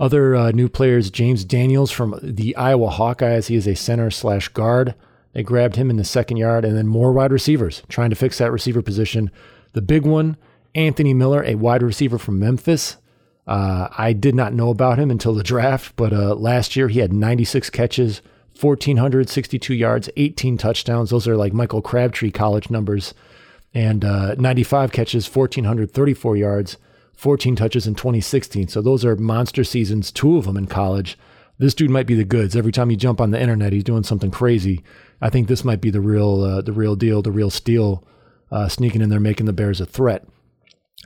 Other 0.00 0.34
uh, 0.34 0.50
new 0.50 0.68
players: 0.68 1.10
James 1.10 1.44
Daniels 1.44 1.92
from 1.92 2.18
the 2.20 2.56
Iowa 2.56 2.90
Hawkeyes. 2.90 3.46
He 3.46 3.54
is 3.54 3.68
a 3.68 3.76
center 3.76 4.10
slash 4.10 4.48
guard. 4.48 4.96
They 5.32 5.42
grabbed 5.42 5.76
him 5.76 5.90
in 5.90 5.96
the 5.96 6.04
second 6.04 6.36
yard, 6.36 6.64
and 6.64 6.76
then 6.76 6.86
more 6.86 7.12
wide 7.12 7.32
receivers 7.32 7.82
trying 7.88 8.10
to 8.10 8.16
fix 8.16 8.38
that 8.38 8.52
receiver 8.52 8.82
position. 8.82 9.30
The 9.72 9.82
big 9.82 10.04
one, 10.04 10.36
Anthony 10.74 11.14
Miller, 11.14 11.42
a 11.44 11.54
wide 11.54 11.82
receiver 11.82 12.18
from 12.18 12.38
Memphis. 12.38 12.96
Uh, 13.46 13.88
I 13.96 14.12
did 14.12 14.34
not 14.34 14.52
know 14.52 14.70
about 14.70 14.98
him 14.98 15.10
until 15.10 15.34
the 15.34 15.42
draft, 15.52 15.94
but 15.96 16.12
uh, 16.12 16.34
last 16.34 16.76
year 16.76 16.88
he 16.88 17.00
had 17.00 17.12
96 17.12 17.70
catches 17.70 18.22
1,462 18.60 19.74
yards, 19.74 20.08
18 20.16 20.58
touchdowns. 20.58 21.10
Those 21.10 21.26
are 21.26 21.36
like 21.36 21.52
Michael 21.52 21.82
Crabtree 21.82 22.30
college 22.30 22.70
numbers. 22.70 23.14
And 23.74 24.04
uh, 24.04 24.34
95 24.34 24.92
catches, 24.92 25.34
1,434 25.34 26.36
yards, 26.36 26.76
14 27.16 27.56
touches 27.56 27.86
in 27.86 27.94
2016. 27.94 28.68
So 28.68 28.82
those 28.82 29.04
are 29.04 29.16
monster 29.16 29.64
seasons, 29.64 30.12
two 30.12 30.36
of 30.36 30.44
them 30.44 30.56
in 30.56 30.66
college. 30.66 31.18
This 31.62 31.74
dude 31.74 31.90
might 31.90 32.08
be 32.08 32.16
the 32.16 32.24
goods. 32.24 32.56
Every 32.56 32.72
time 32.72 32.90
you 32.90 32.96
jump 32.96 33.20
on 33.20 33.30
the 33.30 33.40
internet, 33.40 33.72
he's 33.72 33.84
doing 33.84 34.02
something 34.02 34.32
crazy. 34.32 34.82
I 35.20 35.30
think 35.30 35.46
this 35.46 35.62
might 35.62 35.80
be 35.80 35.90
the 35.90 36.00
real, 36.00 36.42
uh, 36.42 36.60
the 36.60 36.72
real 36.72 36.96
deal, 36.96 37.22
the 37.22 37.30
real 37.30 37.50
steal, 37.50 38.02
uh, 38.50 38.66
sneaking 38.66 39.00
in 39.00 39.10
there, 39.10 39.20
making 39.20 39.46
the 39.46 39.52
Bears 39.52 39.80
a 39.80 39.86
threat. 39.86 40.26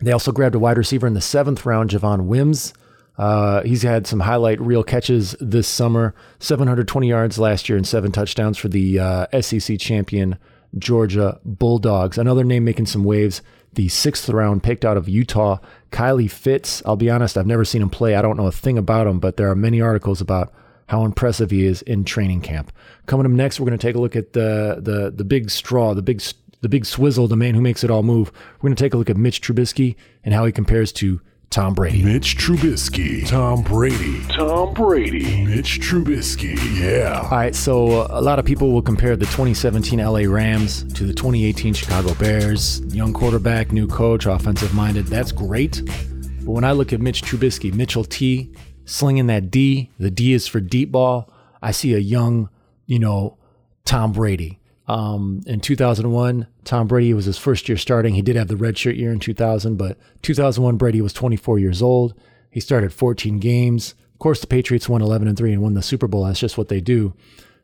They 0.00 0.12
also 0.12 0.32
grabbed 0.32 0.54
a 0.54 0.58
wide 0.58 0.78
receiver 0.78 1.06
in 1.06 1.12
the 1.12 1.20
seventh 1.20 1.66
round, 1.66 1.90
Javon 1.90 2.24
Wims. 2.24 2.72
Uh, 3.18 3.64
he's 3.64 3.82
had 3.82 4.06
some 4.06 4.20
highlight 4.20 4.58
reel 4.58 4.82
catches 4.82 5.36
this 5.40 5.68
summer 5.68 6.14
720 6.38 7.06
yards 7.06 7.38
last 7.38 7.68
year 7.68 7.76
and 7.76 7.86
seven 7.86 8.10
touchdowns 8.10 8.56
for 8.56 8.68
the 8.68 8.98
uh, 8.98 9.42
SEC 9.42 9.78
champion 9.78 10.38
Georgia 10.78 11.38
Bulldogs. 11.44 12.16
Another 12.16 12.44
name 12.44 12.64
making 12.64 12.86
some 12.86 13.04
waves, 13.04 13.42
the 13.74 13.88
sixth 13.88 14.26
round 14.30 14.62
picked 14.62 14.86
out 14.86 14.96
of 14.96 15.06
Utah, 15.06 15.58
Kylie 15.90 16.30
Fitts, 16.30 16.82
I'll 16.84 16.96
be 16.96 17.10
honest, 17.10 17.36
I've 17.38 17.46
never 17.46 17.64
seen 17.64 17.82
him 17.82 17.90
play. 17.90 18.14
I 18.14 18.22
don't 18.22 18.36
know 18.36 18.46
a 18.46 18.52
thing 18.52 18.78
about 18.78 19.06
him, 19.06 19.18
but 19.18 19.36
there 19.36 19.50
are 19.50 19.56
many 19.56 19.80
articles 19.80 20.20
about 20.20 20.52
how 20.88 21.04
impressive 21.04 21.50
he 21.50 21.64
is 21.64 21.82
in 21.82 22.04
training 22.04 22.40
camp. 22.40 22.72
Coming 23.06 23.26
up 23.26 23.32
next, 23.32 23.58
we're 23.58 23.66
going 23.66 23.78
to 23.78 23.86
take 23.86 23.96
a 23.96 24.00
look 24.00 24.16
at 24.16 24.32
the 24.32 24.78
the 24.80 25.12
the 25.14 25.24
big 25.24 25.50
straw, 25.50 25.94
the 25.94 26.02
big 26.02 26.22
the 26.60 26.68
big 26.68 26.84
swizzle, 26.84 27.28
the 27.28 27.36
man 27.36 27.54
who 27.54 27.60
makes 27.60 27.84
it 27.84 27.90
all 27.90 28.02
move. 28.02 28.32
We're 28.56 28.68
going 28.68 28.76
to 28.76 28.82
take 28.82 28.94
a 28.94 28.96
look 28.96 29.10
at 29.10 29.16
Mitch 29.16 29.40
Trubisky 29.40 29.96
and 30.24 30.34
how 30.34 30.44
he 30.44 30.52
compares 30.52 30.92
to 30.94 31.20
Tom 31.50 31.74
Brady. 31.74 32.02
Mitch 32.02 32.36
Trubisky. 32.36 33.26
Tom 33.26 33.62
Brady. 33.62 34.20
Tom 34.28 34.74
Brady. 34.74 35.44
Mitch 35.44 35.80
Trubisky. 35.80 36.56
Yeah. 36.78 37.20
All 37.22 37.30
right, 37.30 37.54
so 37.54 38.02
uh, 38.02 38.08
a 38.10 38.20
lot 38.20 38.38
of 38.38 38.44
people 38.44 38.72
will 38.72 38.82
compare 38.82 39.16
the 39.16 39.24
2017 39.26 39.98
LA 39.98 40.20
Rams 40.30 40.82
to 40.94 41.04
the 41.04 41.14
2018 41.14 41.72
Chicago 41.72 42.14
Bears. 42.14 42.80
Young 42.94 43.12
quarterback, 43.12 43.72
new 43.72 43.86
coach, 43.86 44.26
offensive 44.26 44.74
minded. 44.74 45.06
That's 45.06 45.32
great. 45.32 45.82
But 45.86 46.52
when 46.52 46.64
I 46.64 46.72
look 46.72 46.92
at 46.92 47.00
Mitch 47.00 47.22
Trubisky, 47.22 47.72
Mitchell 47.72 48.04
T, 48.04 48.52
slinging 48.84 49.26
that 49.28 49.50
D, 49.50 49.90
the 49.98 50.10
D 50.10 50.32
is 50.32 50.46
for 50.46 50.60
deep 50.60 50.92
ball. 50.92 51.32
I 51.62 51.70
see 51.70 51.94
a 51.94 51.98
young, 51.98 52.50
you 52.86 52.98
know, 52.98 53.38
Tom 53.84 54.12
Brady. 54.12 54.58
Um, 54.88 55.42
in 55.46 55.60
2001, 55.60 56.46
Tom 56.64 56.86
Brady 56.86 57.12
was 57.12 57.24
his 57.24 57.38
first 57.38 57.68
year 57.68 57.76
starting. 57.76 58.14
He 58.14 58.22
did 58.22 58.36
have 58.36 58.48
the 58.48 58.54
redshirt 58.54 58.96
year 58.96 59.10
in 59.10 59.18
2000, 59.18 59.76
but 59.76 59.98
2001 60.22 60.76
Brady 60.76 61.00
was 61.00 61.12
24 61.12 61.58
years 61.58 61.82
old. 61.82 62.14
He 62.50 62.60
started 62.60 62.92
14 62.92 63.38
games. 63.38 63.94
Of 64.12 64.18
course, 64.20 64.40
the 64.40 64.46
Patriots 64.46 64.88
won 64.88 65.02
11 65.02 65.28
and 65.28 65.36
3 65.36 65.52
and 65.52 65.62
won 65.62 65.74
the 65.74 65.82
Super 65.82 66.06
Bowl. 66.06 66.24
That's 66.24 66.40
just 66.40 66.56
what 66.56 66.68
they 66.68 66.80
do. 66.80 67.14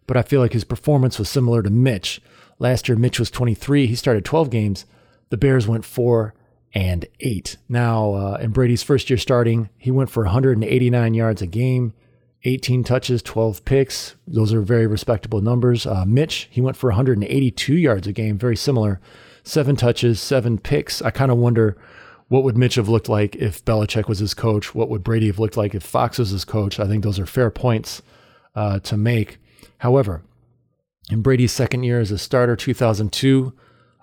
But 0.06 0.16
I 0.16 0.22
feel 0.22 0.40
like 0.40 0.52
his 0.52 0.64
performance 0.64 1.18
was 1.18 1.28
similar 1.28 1.62
to 1.62 1.70
Mitch. 1.70 2.20
Last 2.58 2.88
year, 2.88 2.98
Mitch 2.98 3.18
was 3.18 3.30
23. 3.30 3.86
He 3.86 3.94
started 3.94 4.24
12 4.24 4.50
games. 4.50 4.84
The 5.30 5.36
Bears 5.36 5.66
went 5.66 5.84
4 5.84 6.34
and 6.74 7.06
8. 7.20 7.56
Now, 7.68 8.14
uh, 8.14 8.38
in 8.40 8.50
Brady's 8.50 8.82
first 8.82 9.08
year 9.08 9.16
starting, 9.16 9.70
he 9.78 9.90
went 9.90 10.10
for 10.10 10.24
189 10.24 11.14
yards 11.14 11.40
a 11.40 11.46
game. 11.46 11.94
18 12.44 12.84
touches, 12.84 13.22
12 13.22 13.64
picks. 13.64 14.16
Those 14.26 14.52
are 14.52 14.62
very 14.62 14.86
respectable 14.86 15.40
numbers. 15.40 15.86
Uh, 15.86 16.04
Mitch, 16.06 16.48
he 16.50 16.60
went 16.60 16.76
for 16.76 16.90
182 16.90 17.74
yards 17.74 18.06
a 18.06 18.12
game, 18.12 18.36
very 18.36 18.56
similar. 18.56 19.00
Seven 19.44 19.76
touches, 19.76 20.20
seven 20.20 20.58
picks. 20.58 21.02
I 21.02 21.10
kind 21.10 21.30
of 21.30 21.38
wonder 21.38 21.76
what 22.28 22.44
would 22.44 22.56
Mitch 22.56 22.76
have 22.76 22.88
looked 22.88 23.08
like 23.08 23.36
if 23.36 23.64
Belichick 23.64 24.08
was 24.08 24.18
his 24.18 24.34
coach? 24.34 24.74
What 24.74 24.88
would 24.88 25.04
Brady 25.04 25.26
have 25.26 25.38
looked 25.38 25.56
like 25.56 25.74
if 25.74 25.82
Fox 25.82 26.18
was 26.18 26.30
his 26.30 26.44
coach? 26.44 26.80
I 26.80 26.86
think 26.86 27.04
those 27.04 27.18
are 27.18 27.26
fair 27.26 27.50
points 27.50 28.02
uh, 28.54 28.78
to 28.80 28.96
make. 28.96 29.38
However, 29.78 30.22
in 31.10 31.22
Brady's 31.22 31.52
second 31.52 31.82
year 31.82 32.00
as 32.00 32.10
a 32.10 32.18
starter, 32.18 32.56
2002, 32.56 33.52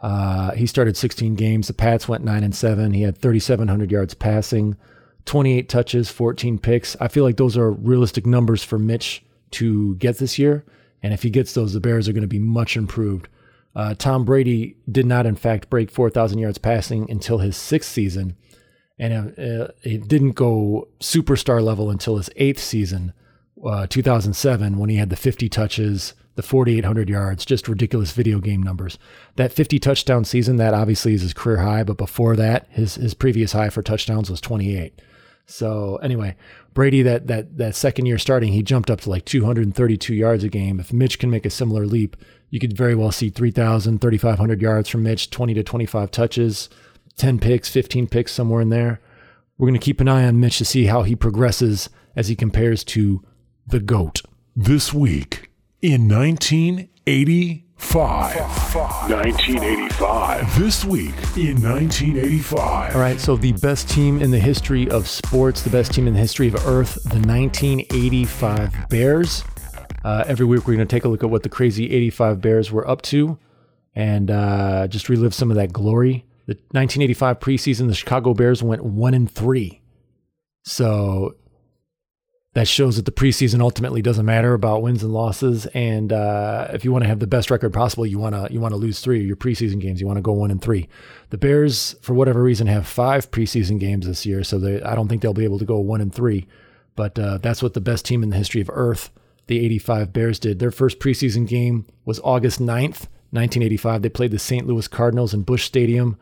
uh, 0.02 0.52
he 0.52 0.66
started 0.66 0.96
16 0.96 1.36
games. 1.36 1.68
The 1.68 1.74
Pats 1.74 2.08
went 2.08 2.24
nine 2.24 2.44
and 2.44 2.56
seven. 2.56 2.94
He 2.94 3.02
had 3.02 3.18
3,700 3.18 3.92
yards 3.92 4.14
passing. 4.14 4.78
28 5.26 5.70
touches, 5.70 6.10
14 6.10 6.60
picks. 6.60 6.96
I 7.00 7.08
feel 7.08 7.24
like 7.24 7.38
those 7.38 7.58
are 7.58 7.72
realistic 7.72 8.26
numbers 8.26 8.64
for 8.64 8.80
Mitch 8.80 9.24
to 9.52 9.96
get 9.96 10.18
this 10.18 10.40
year. 10.40 10.66
And 11.02 11.14
if 11.14 11.24
he 11.24 11.30
gets 11.30 11.54
those, 11.54 11.74
the 11.74 11.80
Bears 11.80 12.08
are 12.08 12.14
going 12.14 12.22
to 12.22 12.28
be 12.28 12.40
much 12.40 12.76
improved. 12.76 13.28
Uh, 13.76 13.94
Tom 13.94 14.26
Brady 14.26 14.76
did 14.92 15.06
not, 15.06 15.26
in 15.26 15.36
fact, 15.36 15.70
break 15.70 15.92
4,000 15.92 16.40
yards 16.40 16.58
passing 16.58 17.10
until 17.10 17.38
his 17.38 17.56
sixth 17.56 17.92
season. 17.92 18.36
And 18.98 19.14
uh, 19.40 19.70
it 19.84 20.08
didn't 20.08 20.32
go 20.34 20.90
superstar 21.00 21.64
level 21.64 21.90
until 21.90 22.18
his 22.18 22.30
eighth 22.36 22.60
season, 22.60 23.14
uh, 23.64 23.88
2007, 23.88 24.78
when 24.78 24.90
he 24.90 24.98
had 24.98 25.10
the 25.10 25.16
50 25.16 25.48
touches, 25.48 26.14
the 26.40 26.44
4,800 26.44 27.10
yards, 27.10 27.44
just 27.44 27.68
ridiculous 27.68 28.14
video 28.14 28.40
game 28.40 28.64
numbers. 28.64 28.98
That 29.36 29.52
50 29.52 29.78
touchdown 29.78 30.24
season, 30.24 30.56
that 30.56 30.74
obviously 30.74 31.14
is 31.14 31.22
his 31.22 31.34
career 31.34 31.58
high, 31.58 31.84
but 31.84 31.98
before 31.98 32.38
that, 32.38 32.66
his, 32.70 32.96
his 32.96 33.14
previous 33.14 33.52
high 33.52 33.70
for 33.70 33.82
touchdowns 33.82 34.30
was 34.30 34.40
28. 34.40 35.02
So 35.48 35.98
anyway, 35.98 36.38
Brady 36.74 37.02
that 37.02 37.28
that 37.28 37.58
that 37.58 37.76
second 37.76 38.06
year 38.06 38.18
starting, 38.18 38.54
he 38.54 38.64
jumped 38.64 38.90
up 38.90 39.02
to 39.02 39.10
like 39.10 39.26
232 39.26 40.14
yards 40.14 40.46
a 40.46 40.48
game. 40.48 40.80
If 40.80 40.94
Mitch 40.94 41.20
can 41.20 41.30
make 41.30 41.46
a 41.46 41.50
similar 41.50 41.86
leap, 41.86 42.16
you 42.52 42.60
could 42.62 42.78
very 42.78 42.96
well 42.96 43.12
see 43.12 43.30
3,000, 43.30 44.00
3,500 44.00 44.62
yards 44.62 44.88
from 44.88 45.04
Mitch, 45.04 45.30
20 45.30 45.56
to 45.56 45.64
25 45.64 46.10
touches, 46.10 46.70
10 47.18 47.40
picks, 47.40 47.68
15 47.68 48.08
picks 48.08 48.32
somewhere 48.32 48.62
in 48.62 48.70
there. 48.70 49.02
We're 49.58 49.68
going 49.68 49.80
to 49.80 49.86
keep 49.86 50.00
an 50.00 50.08
eye 50.08 50.26
on 50.26 50.40
Mitch 50.40 50.60
to 50.60 50.66
see 50.66 50.86
how 50.86 51.04
he 51.04 51.18
progresses 51.18 51.90
as 52.16 52.30
he 52.30 52.36
compares 52.38 52.86
to 52.86 53.26
the 53.68 53.82
GOAT. 53.82 54.22
This 54.56 54.94
week 54.94 55.49
in 55.82 56.08
1980 56.08 57.66
Five. 57.80 58.36
1985. 59.10 60.60
This 60.60 60.84
week 60.84 61.16
in 61.38 61.62
1985. 61.62 62.94
All 62.94 63.02
right, 63.02 63.20
so 63.20 63.38
the 63.38 63.54
best 63.54 63.90
team 63.90 64.22
in 64.22 64.32
the 64.32 64.38
history 64.38 64.88
of 64.90 65.08
sports, 65.08 65.64
the 65.64 65.70
best 65.70 65.94
team 65.94 66.06
in 66.06 66.14
the 66.14 66.20
history 66.20 66.50
of 66.50 66.56
Earth, 66.68 66.96
the 67.04 67.20
1985 67.22 68.90
Bears. 68.90 69.44
Uh, 70.04 70.24
every 70.28 70.46
week 70.46 70.68
we're 70.68 70.76
going 70.76 70.88
to 70.88 70.94
take 70.94 71.06
a 71.06 71.08
look 71.08 71.24
at 71.24 71.30
what 71.30 71.44
the 71.44 71.50
crazy 71.50 71.90
85 71.90 72.42
Bears 72.42 72.72
were 72.72 72.88
up 72.88 73.02
to 73.04 73.40
and 73.96 74.30
uh, 74.30 74.88
just 74.88 75.10
relive 75.10 75.34
some 75.34 75.50
of 75.50 75.56
that 75.56 75.72
glory. 75.74 76.26
The 76.46 76.56
1985 76.72 77.40
preseason, 77.40 77.88
the 77.88 77.96
Chicago 77.96 78.34
Bears 78.34 78.62
went 78.62 78.84
one 78.84 79.14
and 79.14 79.32
three. 79.32 79.82
So 80.64 81.36
that 82.54 82.68
shows 82.68 82.96
that 82.96 83.06
the 83.06 83.12
preseason 83.12 83.62
ultimately 83.62 84.02
doesn't 84.02 84.26
matter 84.26 84.54
about 84.54 84.82
wins 84.82 85.04
and 85.04 85.14
losses. 85.14 85.68
And 85.68 86.12
uh, 86.12 86.68
if 86.74 86.84
you 86.84 86.92
want 86.92 87.04
to 87.04 87.08
have 87.08 87.20
the 87.20 87.28
best 87.28 87.52
record 87.52 87.74
possible, 87.74 88.08
you 88.08 88.18
want 88.18 88.34
to 88.34 88.52
you 88.52 88.60
want 88.60 88.74
to 88.74 88.78
lose 88.78 89.00
three 89.00 89.20
of 89.20 89.26
your 89.26 89.36
preseason 89.36 89.80
games. 89.80 90.02
You 90.02 90.08
want 90.08 90.18
to 90.18 90.24
go 90.24 90.34
one 90.34 90.50
and 90.50 90.62
three. 90.62 90.90
The 91.30 91.38
Bears, 91.38 91.96
for 92.02 92.14
whatever 92.14 92.42
reason, 92.42 92.66
have 92.68 92.88
five 92.88 93.30
preseason 93.30 93.80
games 93.80 94.08
this 94.08 94.26
year, 94.26 94.44
so 94.44 94.58
they, 94.58 94.82
I 94.82 94.96
don't 94.96 95.08
think 95.08 95.22
they'll 95.22 95.34
be 95.34 95.44
able 95.44 95.60
to 95.60 95.66
go 95.66 95.78
one 95.78 96.02
and 96.02 96.14
three. 96.14 96.48
But 96.96 97.20
uh, 97.20 97.38
that's 97.38 97.62
what 97.62 97.76
the 97.76 97.82
best 97.82 98.04
team 98.04 98.24
in 98.24 98.30
the 98.30 98.36
history 98.36 98.62
of 98.62 98.70
Earth, 98.74 99.12
the 99.46 99.64
'85 99.64 100.12
Bears, 100.12 100.40
did. 100.40 100.58
Their 100.58 100.72
first 100.72 101.00
preseason 101.00 101.48
game 101.48 101.86
was 102.04 102.20
August 102.22 102.60
9th, 102.60 103.08
1985. 103.32 104.02
They 104.02 104.10
played 104.10 104.32
the 104.32 104.40
St. 104.40 104.66
Louis 104.66 104.88
Cardinals 104.88 105.36
in 105.36 105.44
Busch 105.44 105.66
Stadium. 105.66 106.18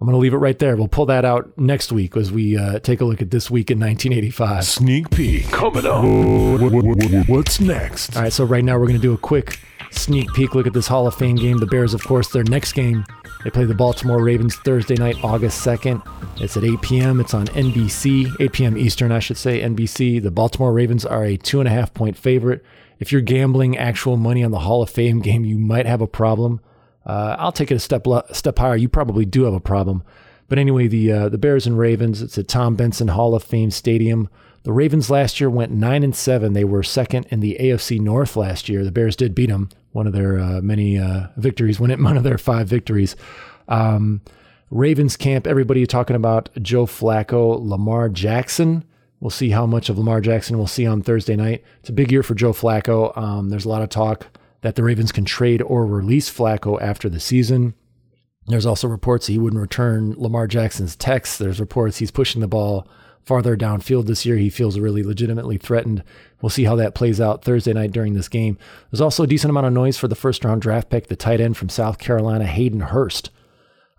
I'm 0.00 0.06
going 0.06 0.14
to 0.14 0.18
leave 0.18 0.32
it 0.32 0.38
right 0.38 0.58
there. 0.58 0.76
We'll 0.76 0.88
pull 0.88 1.04
that 1.06 1.26
out 1.26 1.52
next 1.58 1.92
week 1.92 2.16
as 2.16 2.32
we 2.32 2.56
uh, 2.56 2.78
take 2.78 3.02
a 3.02 3.04
look 3.04 3.20
at 3.20 3.30
this 3.30 3.50
week 3.50 3.70
in 3.70 3.78
1985. 3.78 4.64
Sneak 4.64 5.10
peek 5.10 5.44
coming 5.50 5.84
up. 5.84 6.02
What's 7.28 7.60
next? 7.60 8.16
All 8.16 8.22
right, 8.22 8.32
so 8.32 8.44
right 8.44 8.64
now 8.64 8.78
we're 8.78 8.86
going 8.86 8.98
to 8.98 9.02
do 9.02 9.12
a 9.12 9.18
quick 9.18 9.60
sneak 9.90 10.32
peek 10.32 10.54
look 10.54 10.66
at 10.66 10.72
this 10.72 10.88
Hall 10.88 11.06
of 11.06 11.14
Fame 11.14 11.36
game. 11.36 11.58
The 11.58 11.66
Bears, 11.66 11.92
of 11.92 12.02
course, 12.02 12.30
their 12.30 12.44
next 12.44 12.72
game, 12.72 13.04
they 13.44 13.50
play 13.50 13.66
the 13.66 13.74
Baltimore 13.74 14.22
Ravens 14.22 14.56
Thursday 14.56 14.94
night, 14.94 15.22
August 15.22 15.66
2nd. 15.66 16.02
It's 16.40 16.56
at 16.56 16.64
8 16.64 16.80
p.m. 16.80 17.20
It's 17.20 17.34
on 17.34 17.48
NBC, 17.48 18.40
8 18.40 18.52
p.m. 18.52 18.78
Eastern, 18.78 19.12
I 19.12 19.18
should 19.18 19.36
say, 19.36 19.60
NBC. 19.60 20.22
The 20.22 20.30
Baltimore 20.30 20.72
Ravens 20.72 21.04
are 21.04 21.24
a 21.24 21.36
two 21.36 21.60
and 21.60 21.68
a 21.68 21.72
half 21.72 21.92
point 21.92 22.16
favorite. 22.16 22.64
If 23.00 23.12
you're 23.12 23.20
gambling 23.20 23.76
actual 23.76 24.16
money 24.16 24.42
on 24.42 24.50
the 24.50 24.60
Hall 24.60 24.82
of 24.82 24.88
Fame 24.88 25.20
game, 25.22 25.44
you 25.44 25.58
might 25.58 25.84
have 25.84 26.00
a 26.00 26.06
problem. 26.06 26.60
Uh, 27.06 27.36
I'll 27.38 27.52
take 27.52 27.70
it 27.70 27.76
a 27.76 27.80
step 27.80 28.06
step 28.32 28.58
higher. 28.58 28.76
You 28.76 28.88
probably 28.88 29.24
do 29.24 29.44
have 29.44 29.54
a 29.54 29.60
problem. 29.60 30.02
But 30.48 30.58
anyway, 30.58 30.88
the 30.88 31.12
uh, 31.12 31.28
the 31.28 31.38
Bears 31.38 31.66
and 31.66 31.78
Ravens. 31.78 32.20
It's 32.20 32.36
at 32.36 32.48
Tom 32.48 32.76
Benson 32.76 33.08
Hall 33.08 33.34
of 33.34 33.42
Fame 33.42 33.70
Stadium. 33.70 34.28
The 34.62 34.72
Ravens 34.72 35.08
last 35.08 35.40
year 35.40 35.48
went 35.48 35.72
nine 35.72 36.02
and 36.02 36.14
seven. 36.14 36.52
They 36.52 36.64
were 36.64 36.82
second 36.82 37.26
in 37.30 37.40
the 37.40 37.56
AFC 37.58 37.98
North 37.98 38.36
last 38.36 38.68
year. 38.68 38.84
The 38.84 38.92
Bears 38.92 39.16
did 39.16 39.34
beat 39.34 39.48
them, 39.48 39.70
one 39.92 40.06
of 40.06 40.12
their 40.12 40.38
uh, 40.38 40.60
many 40.60 40.98
uh, 40.98 41.28
victories, 41.36 41.80
win 41.80 41.90
it 41.90 42.00
one 42.02 42.16
of 42.16 42.24
their 42.24 42.36
five 42.36 42.68
victories. 42.68 43.16
Um, 43.68 44.20
Ravens 44.70 45.16
camp. 45.16 45.46
Everybody 45.46 45.86
talking 45.86 46.16
about 46.16 46.50
Joe 46.60 46.84
Flacco, 46.86 47.58
Lamar 47.66 48.08
Jackson. 48.08 48.84
We'll 49.20 49.30
see 49.30 49.50
how 49.50 49.66
much 49.66 49.88
of 49.88 49.98
Lamar 49.98 50.20
Jackson 50.20 50.58
we'll 50.58 50.66
see 50.66 50.86
on 50.86 51.02
Thursday 51.02 51.36
night. 51.36 51.62
It's 51.80 51.90
a 51.90 51.92
big 51.92 52.10
year 52.10 52.22
for 52.22 52.34
Joe 52.34 52.52
Flacco. 52.52 53.16
Um, 53.16 53.50
there's 53.50 53.64
a 53.64 53.68
lot 53.68 53.82
of 53.82 53.88
talk 53.88 54.26
that 54.62 54.74
the 54.76 54.82
Ravens 54.82 55.12
can 55.12 55.24
trade 55.24 55.62
or 55.62 55.86
release 55.86 56.30
Flacco 56.30 56.80
after 56.80 57.08
the 57.08 57.20
season. 57.20 57.74
There's 58.46 58.66
also 58.66 58.88
reports 58.88 59.26
he 59.26 59.38
wouldn't 59.38 59.60
return 59.60 60.14
Lamar 60.16 60.46
Jackson's 60.46 60.96
texts. 60.96 61.38
There's 61.38 61.60
reports 61.60 61.98
he's 61.98 62.10
pushing 62.10 62.40
the 62.40 62.48
ball 62.48 62.86
farther 63.22 63.56
downfield 63.56 64.06
this 64.06 64.26
year. 64.26 64.36
He 64.36 64.50
feels 64.50 64.78
really 64.78 65.02
legitimately 65.02 65.58
threatened. 65.58 66.02
We'll 66.40 66.50
see 66.50 66.64
how 66.64 66.76
that 66.76 66.94
plays 66.94 67.20
out 67.20 67.44
Thursday 67.44 67.72
night 67.72 67.92
during 67.92 68.14
this 68.14 68.28
game. 68.28 68.58
There's 68.90 69.00
also 69.00 69.22
a 69.22 69.28
decent 69.28 69.50
amount 69.50 69.66
of 69.66 69.72
noise 69.72 69.96
for 69.96 70.08
the 70.08 70.14
first 70.14 70.44
round 70.44 70.62
draft 70.62 70.90
pick, 70.90 71.06
the 71.06 71.16
tight 71.16 71.40
end 71.40 71.56
from 71.56 71.68
South 71.68 71.98
Carolina, 71.98 72.46
Hayden 72.46 72.80
Hurst, 72.80 73.30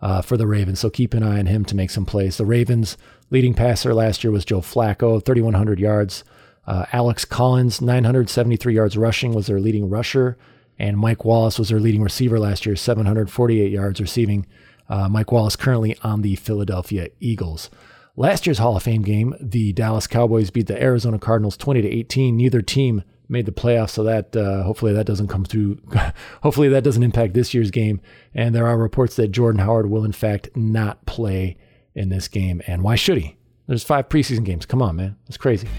uh, 0.01 0.21
for 0.21 0.37
the 0.37 0.47
Ravens. 0.47 0.79
So 0.79 0.89
keep 0.89 1.13
an 1.13 1.23
eye 1.23 1.39
on 1.39 1.45
him 1.45 1.63
to 1.65 1.75
make 1.75 1.91
some 1.91 2.05
plays. 2.05 2.37
The 2.37 2.45
Ravens' 2.45 2.97
leading 3.29 3.53
passer 3.53 3.93
last 3.93 4.23
year 4.23 4.31
was 4.31 4.43
Joe 4.43 4.61
Flacco, 4.61 5.23
3,100 5.23 5.79
yards. 5.79 6.23
Uh, 6.67 6.85
Alex 6.91 7.25
Collins, 7.25 7.81
973 7.81 8.75
yards 8.75 8.97
rushing, 8.97 9.33
was 9.33 9.47
their 9.47 9.59
leading 9.59 9.89
rusher. 9.89 10.37
And 10.79 10.97
Mike 10.97 11.25
Wallace 11.25 11.59
was 11.59 11.69
their 11.69 11.79
leading 11.79 12.01
receiver 12.01 12.39
last 12.39 12.65
year, 12.65 12.75
748 12.75 13.71
yards 13.71 14.01
receiving. 14.01 14.47
Uh, 14.89 15.07
Mike 15.07 15.31
Wallace 15.31 15.55
currently 15.55 15.97
on 16.03 16.21
the 16.21 16.35
Philadelphia 16.35 17.09
Eagles. 17.19 17.69
Last 18.15 18.45
year's 18.45 18.57
Hall 18.57 18.75
of 18.75 18.83
Fame 18.83 19.03
game, 19.03 19.33
the 19.39 19.73
Dallas 19.73 20.05
Cowboys 20.05 20.51
beat 20.51 20.67
the 20.67 20.81
Arizona 20.81 21.17
Cardinals 21.17 21.55
20 21.55 21.81
to 21.81 21.87
18. 21.87 22.35
Neither 22.35 22.61
team 22.61 23.03
made 23.29 23.45
the 23.45 23.51
playoffs, 23.53 23.91
so 23.91 24.03
that 24.03 24.35
uh, 24.35 24.63
hopefully 24.63 24.91
that 24.91 25.05
doesn't 25.05 25.29
come 25.29 25.45
through. 25.45 25.79
hopefully 26.43 26.67
that 26.67 26.83
doesn't 26.83 27.03
impact 27.03 27.33
this 27.33 27.53
year's 27.53 27.71
game. 27.71 28.01
And 28.33 28.53
there 28.53 28.67
are 28.67 28.77
reports 28.77 29.15
that 29.15 29.29
Jordan 29.29 29.61
Howard 29.61 29.89
will 29.89 30.03
in 30.03 30.11
fact 30.11 30.49
not 30.55 31.05
play 31.05 31.57
in 31.95 32.09
this 32.09 32.27
game. 32.27 32.61
And 32.67 32.83
why 32.83 32.95
should 32.95 33.17
he? 33.17 33.37
There's 33.67 33.83
five 33.83 34.09
preseason 34.09 34.43
games. 34.43 34.65
Come 34.65 34.81
on, 34.81 34.97
man, 34.97 35.15
it's 35.27 35.37
crazy. 35.37 35.69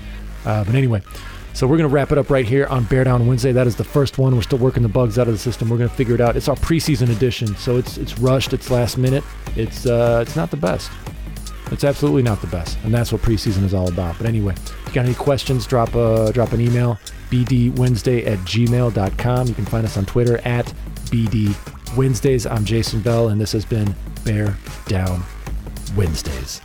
Uh, 0.45 0.65
but 0.65 0.75
anyway, 0.75 1.03
so 1.55 1.67
we're 1.67 1.77
going 1.77 1.89
to 1.89 1.95
wrap 1.95 2.13
it 2.13 2.19
up 2.19 2.31
right 2.31 2.47
here 2.47 2.67
on 2.67 2.85
Bear 2.85 3.05
Down 3.05 3.27
Wednesday. 3.27 3.53
That 3.53 3.67
is 3.67 3.77
the 3.77 3.85
first 3.85 4.19
one. 4.19 4.35
We're 4.35 4.43
still 4.43 4.59
working 4.59 4.83
the 4.83 4.89
bugs 4.89 5.19
out 5.19 5.27
of 5.29 5.35
the 5.35 5.39
system. 5.39 5.69
We're 5.69 5.79
going 5.79 5.91
to 5.91 5.95
figure 5.95 6.15
it 6.15 6.21
out. 6.21 6.37
It's 6.37 6.49
our 6.49 6.57
preseason 6.57 7.11
edition, 7.11 7.55
so 7.57 7.77
it's 7.77 7.99
it's 7.99 8.19
rushed. 8.19 8.53
It's 8.53 8.71
last 8.71 8.97
minute. 8.97 9.25
It's 9.57 9.87
uh, 9.87 10.25
it's 10.27 10.37
not 10.37 10.51
the 10.51 10.57
best. 10.57 10.91
It's 11.71 11.85
absolutely 11.85 12.23
not 12.23 12.41
the 12.41 12.49
best, 12.49 12.79
and 12.85 12.93
that's 12.93 13.13
what 13.13 13.23
preseason 13.23 13.65
is 13.65 13.73
all 13.73 13.89
about. 13.89 14.19
But 14.19 14.27
anyway, 14.27 14.55
if 14.55 14.89
you 14.89 14.93
got 14.93 15.07
any 15.07 15.15
questions, 15.15 15.67
drop 15.67 15.95
a 15.95 16.31
drop 16.33 16.53
an 16.53 16.61
email 16.61 16.99
bdwednesday 17.31 18.27
at 18.27 18.39
gmail.com. 18.41 19.49
You 19.49 19.55
can 19.55 19.65
find 19.65 19.87
us 19.87 19.97
on 19.97 20.05
Twitter 20.05 20.39
at 20.39 20.67
bd 21.07 21.97
Wednesdays. 21.97 22.47
I'm 22.47 22.65
Jason 22.65 23.01
Bell, 23.01 23.29
and 23.29 23.41
this 23.41 23.53
has 23.53 23.65
been 23.65 23.95
Bear 24.25 24.57
Down 24.87 25.23
Wednesdays. 25.97 26.61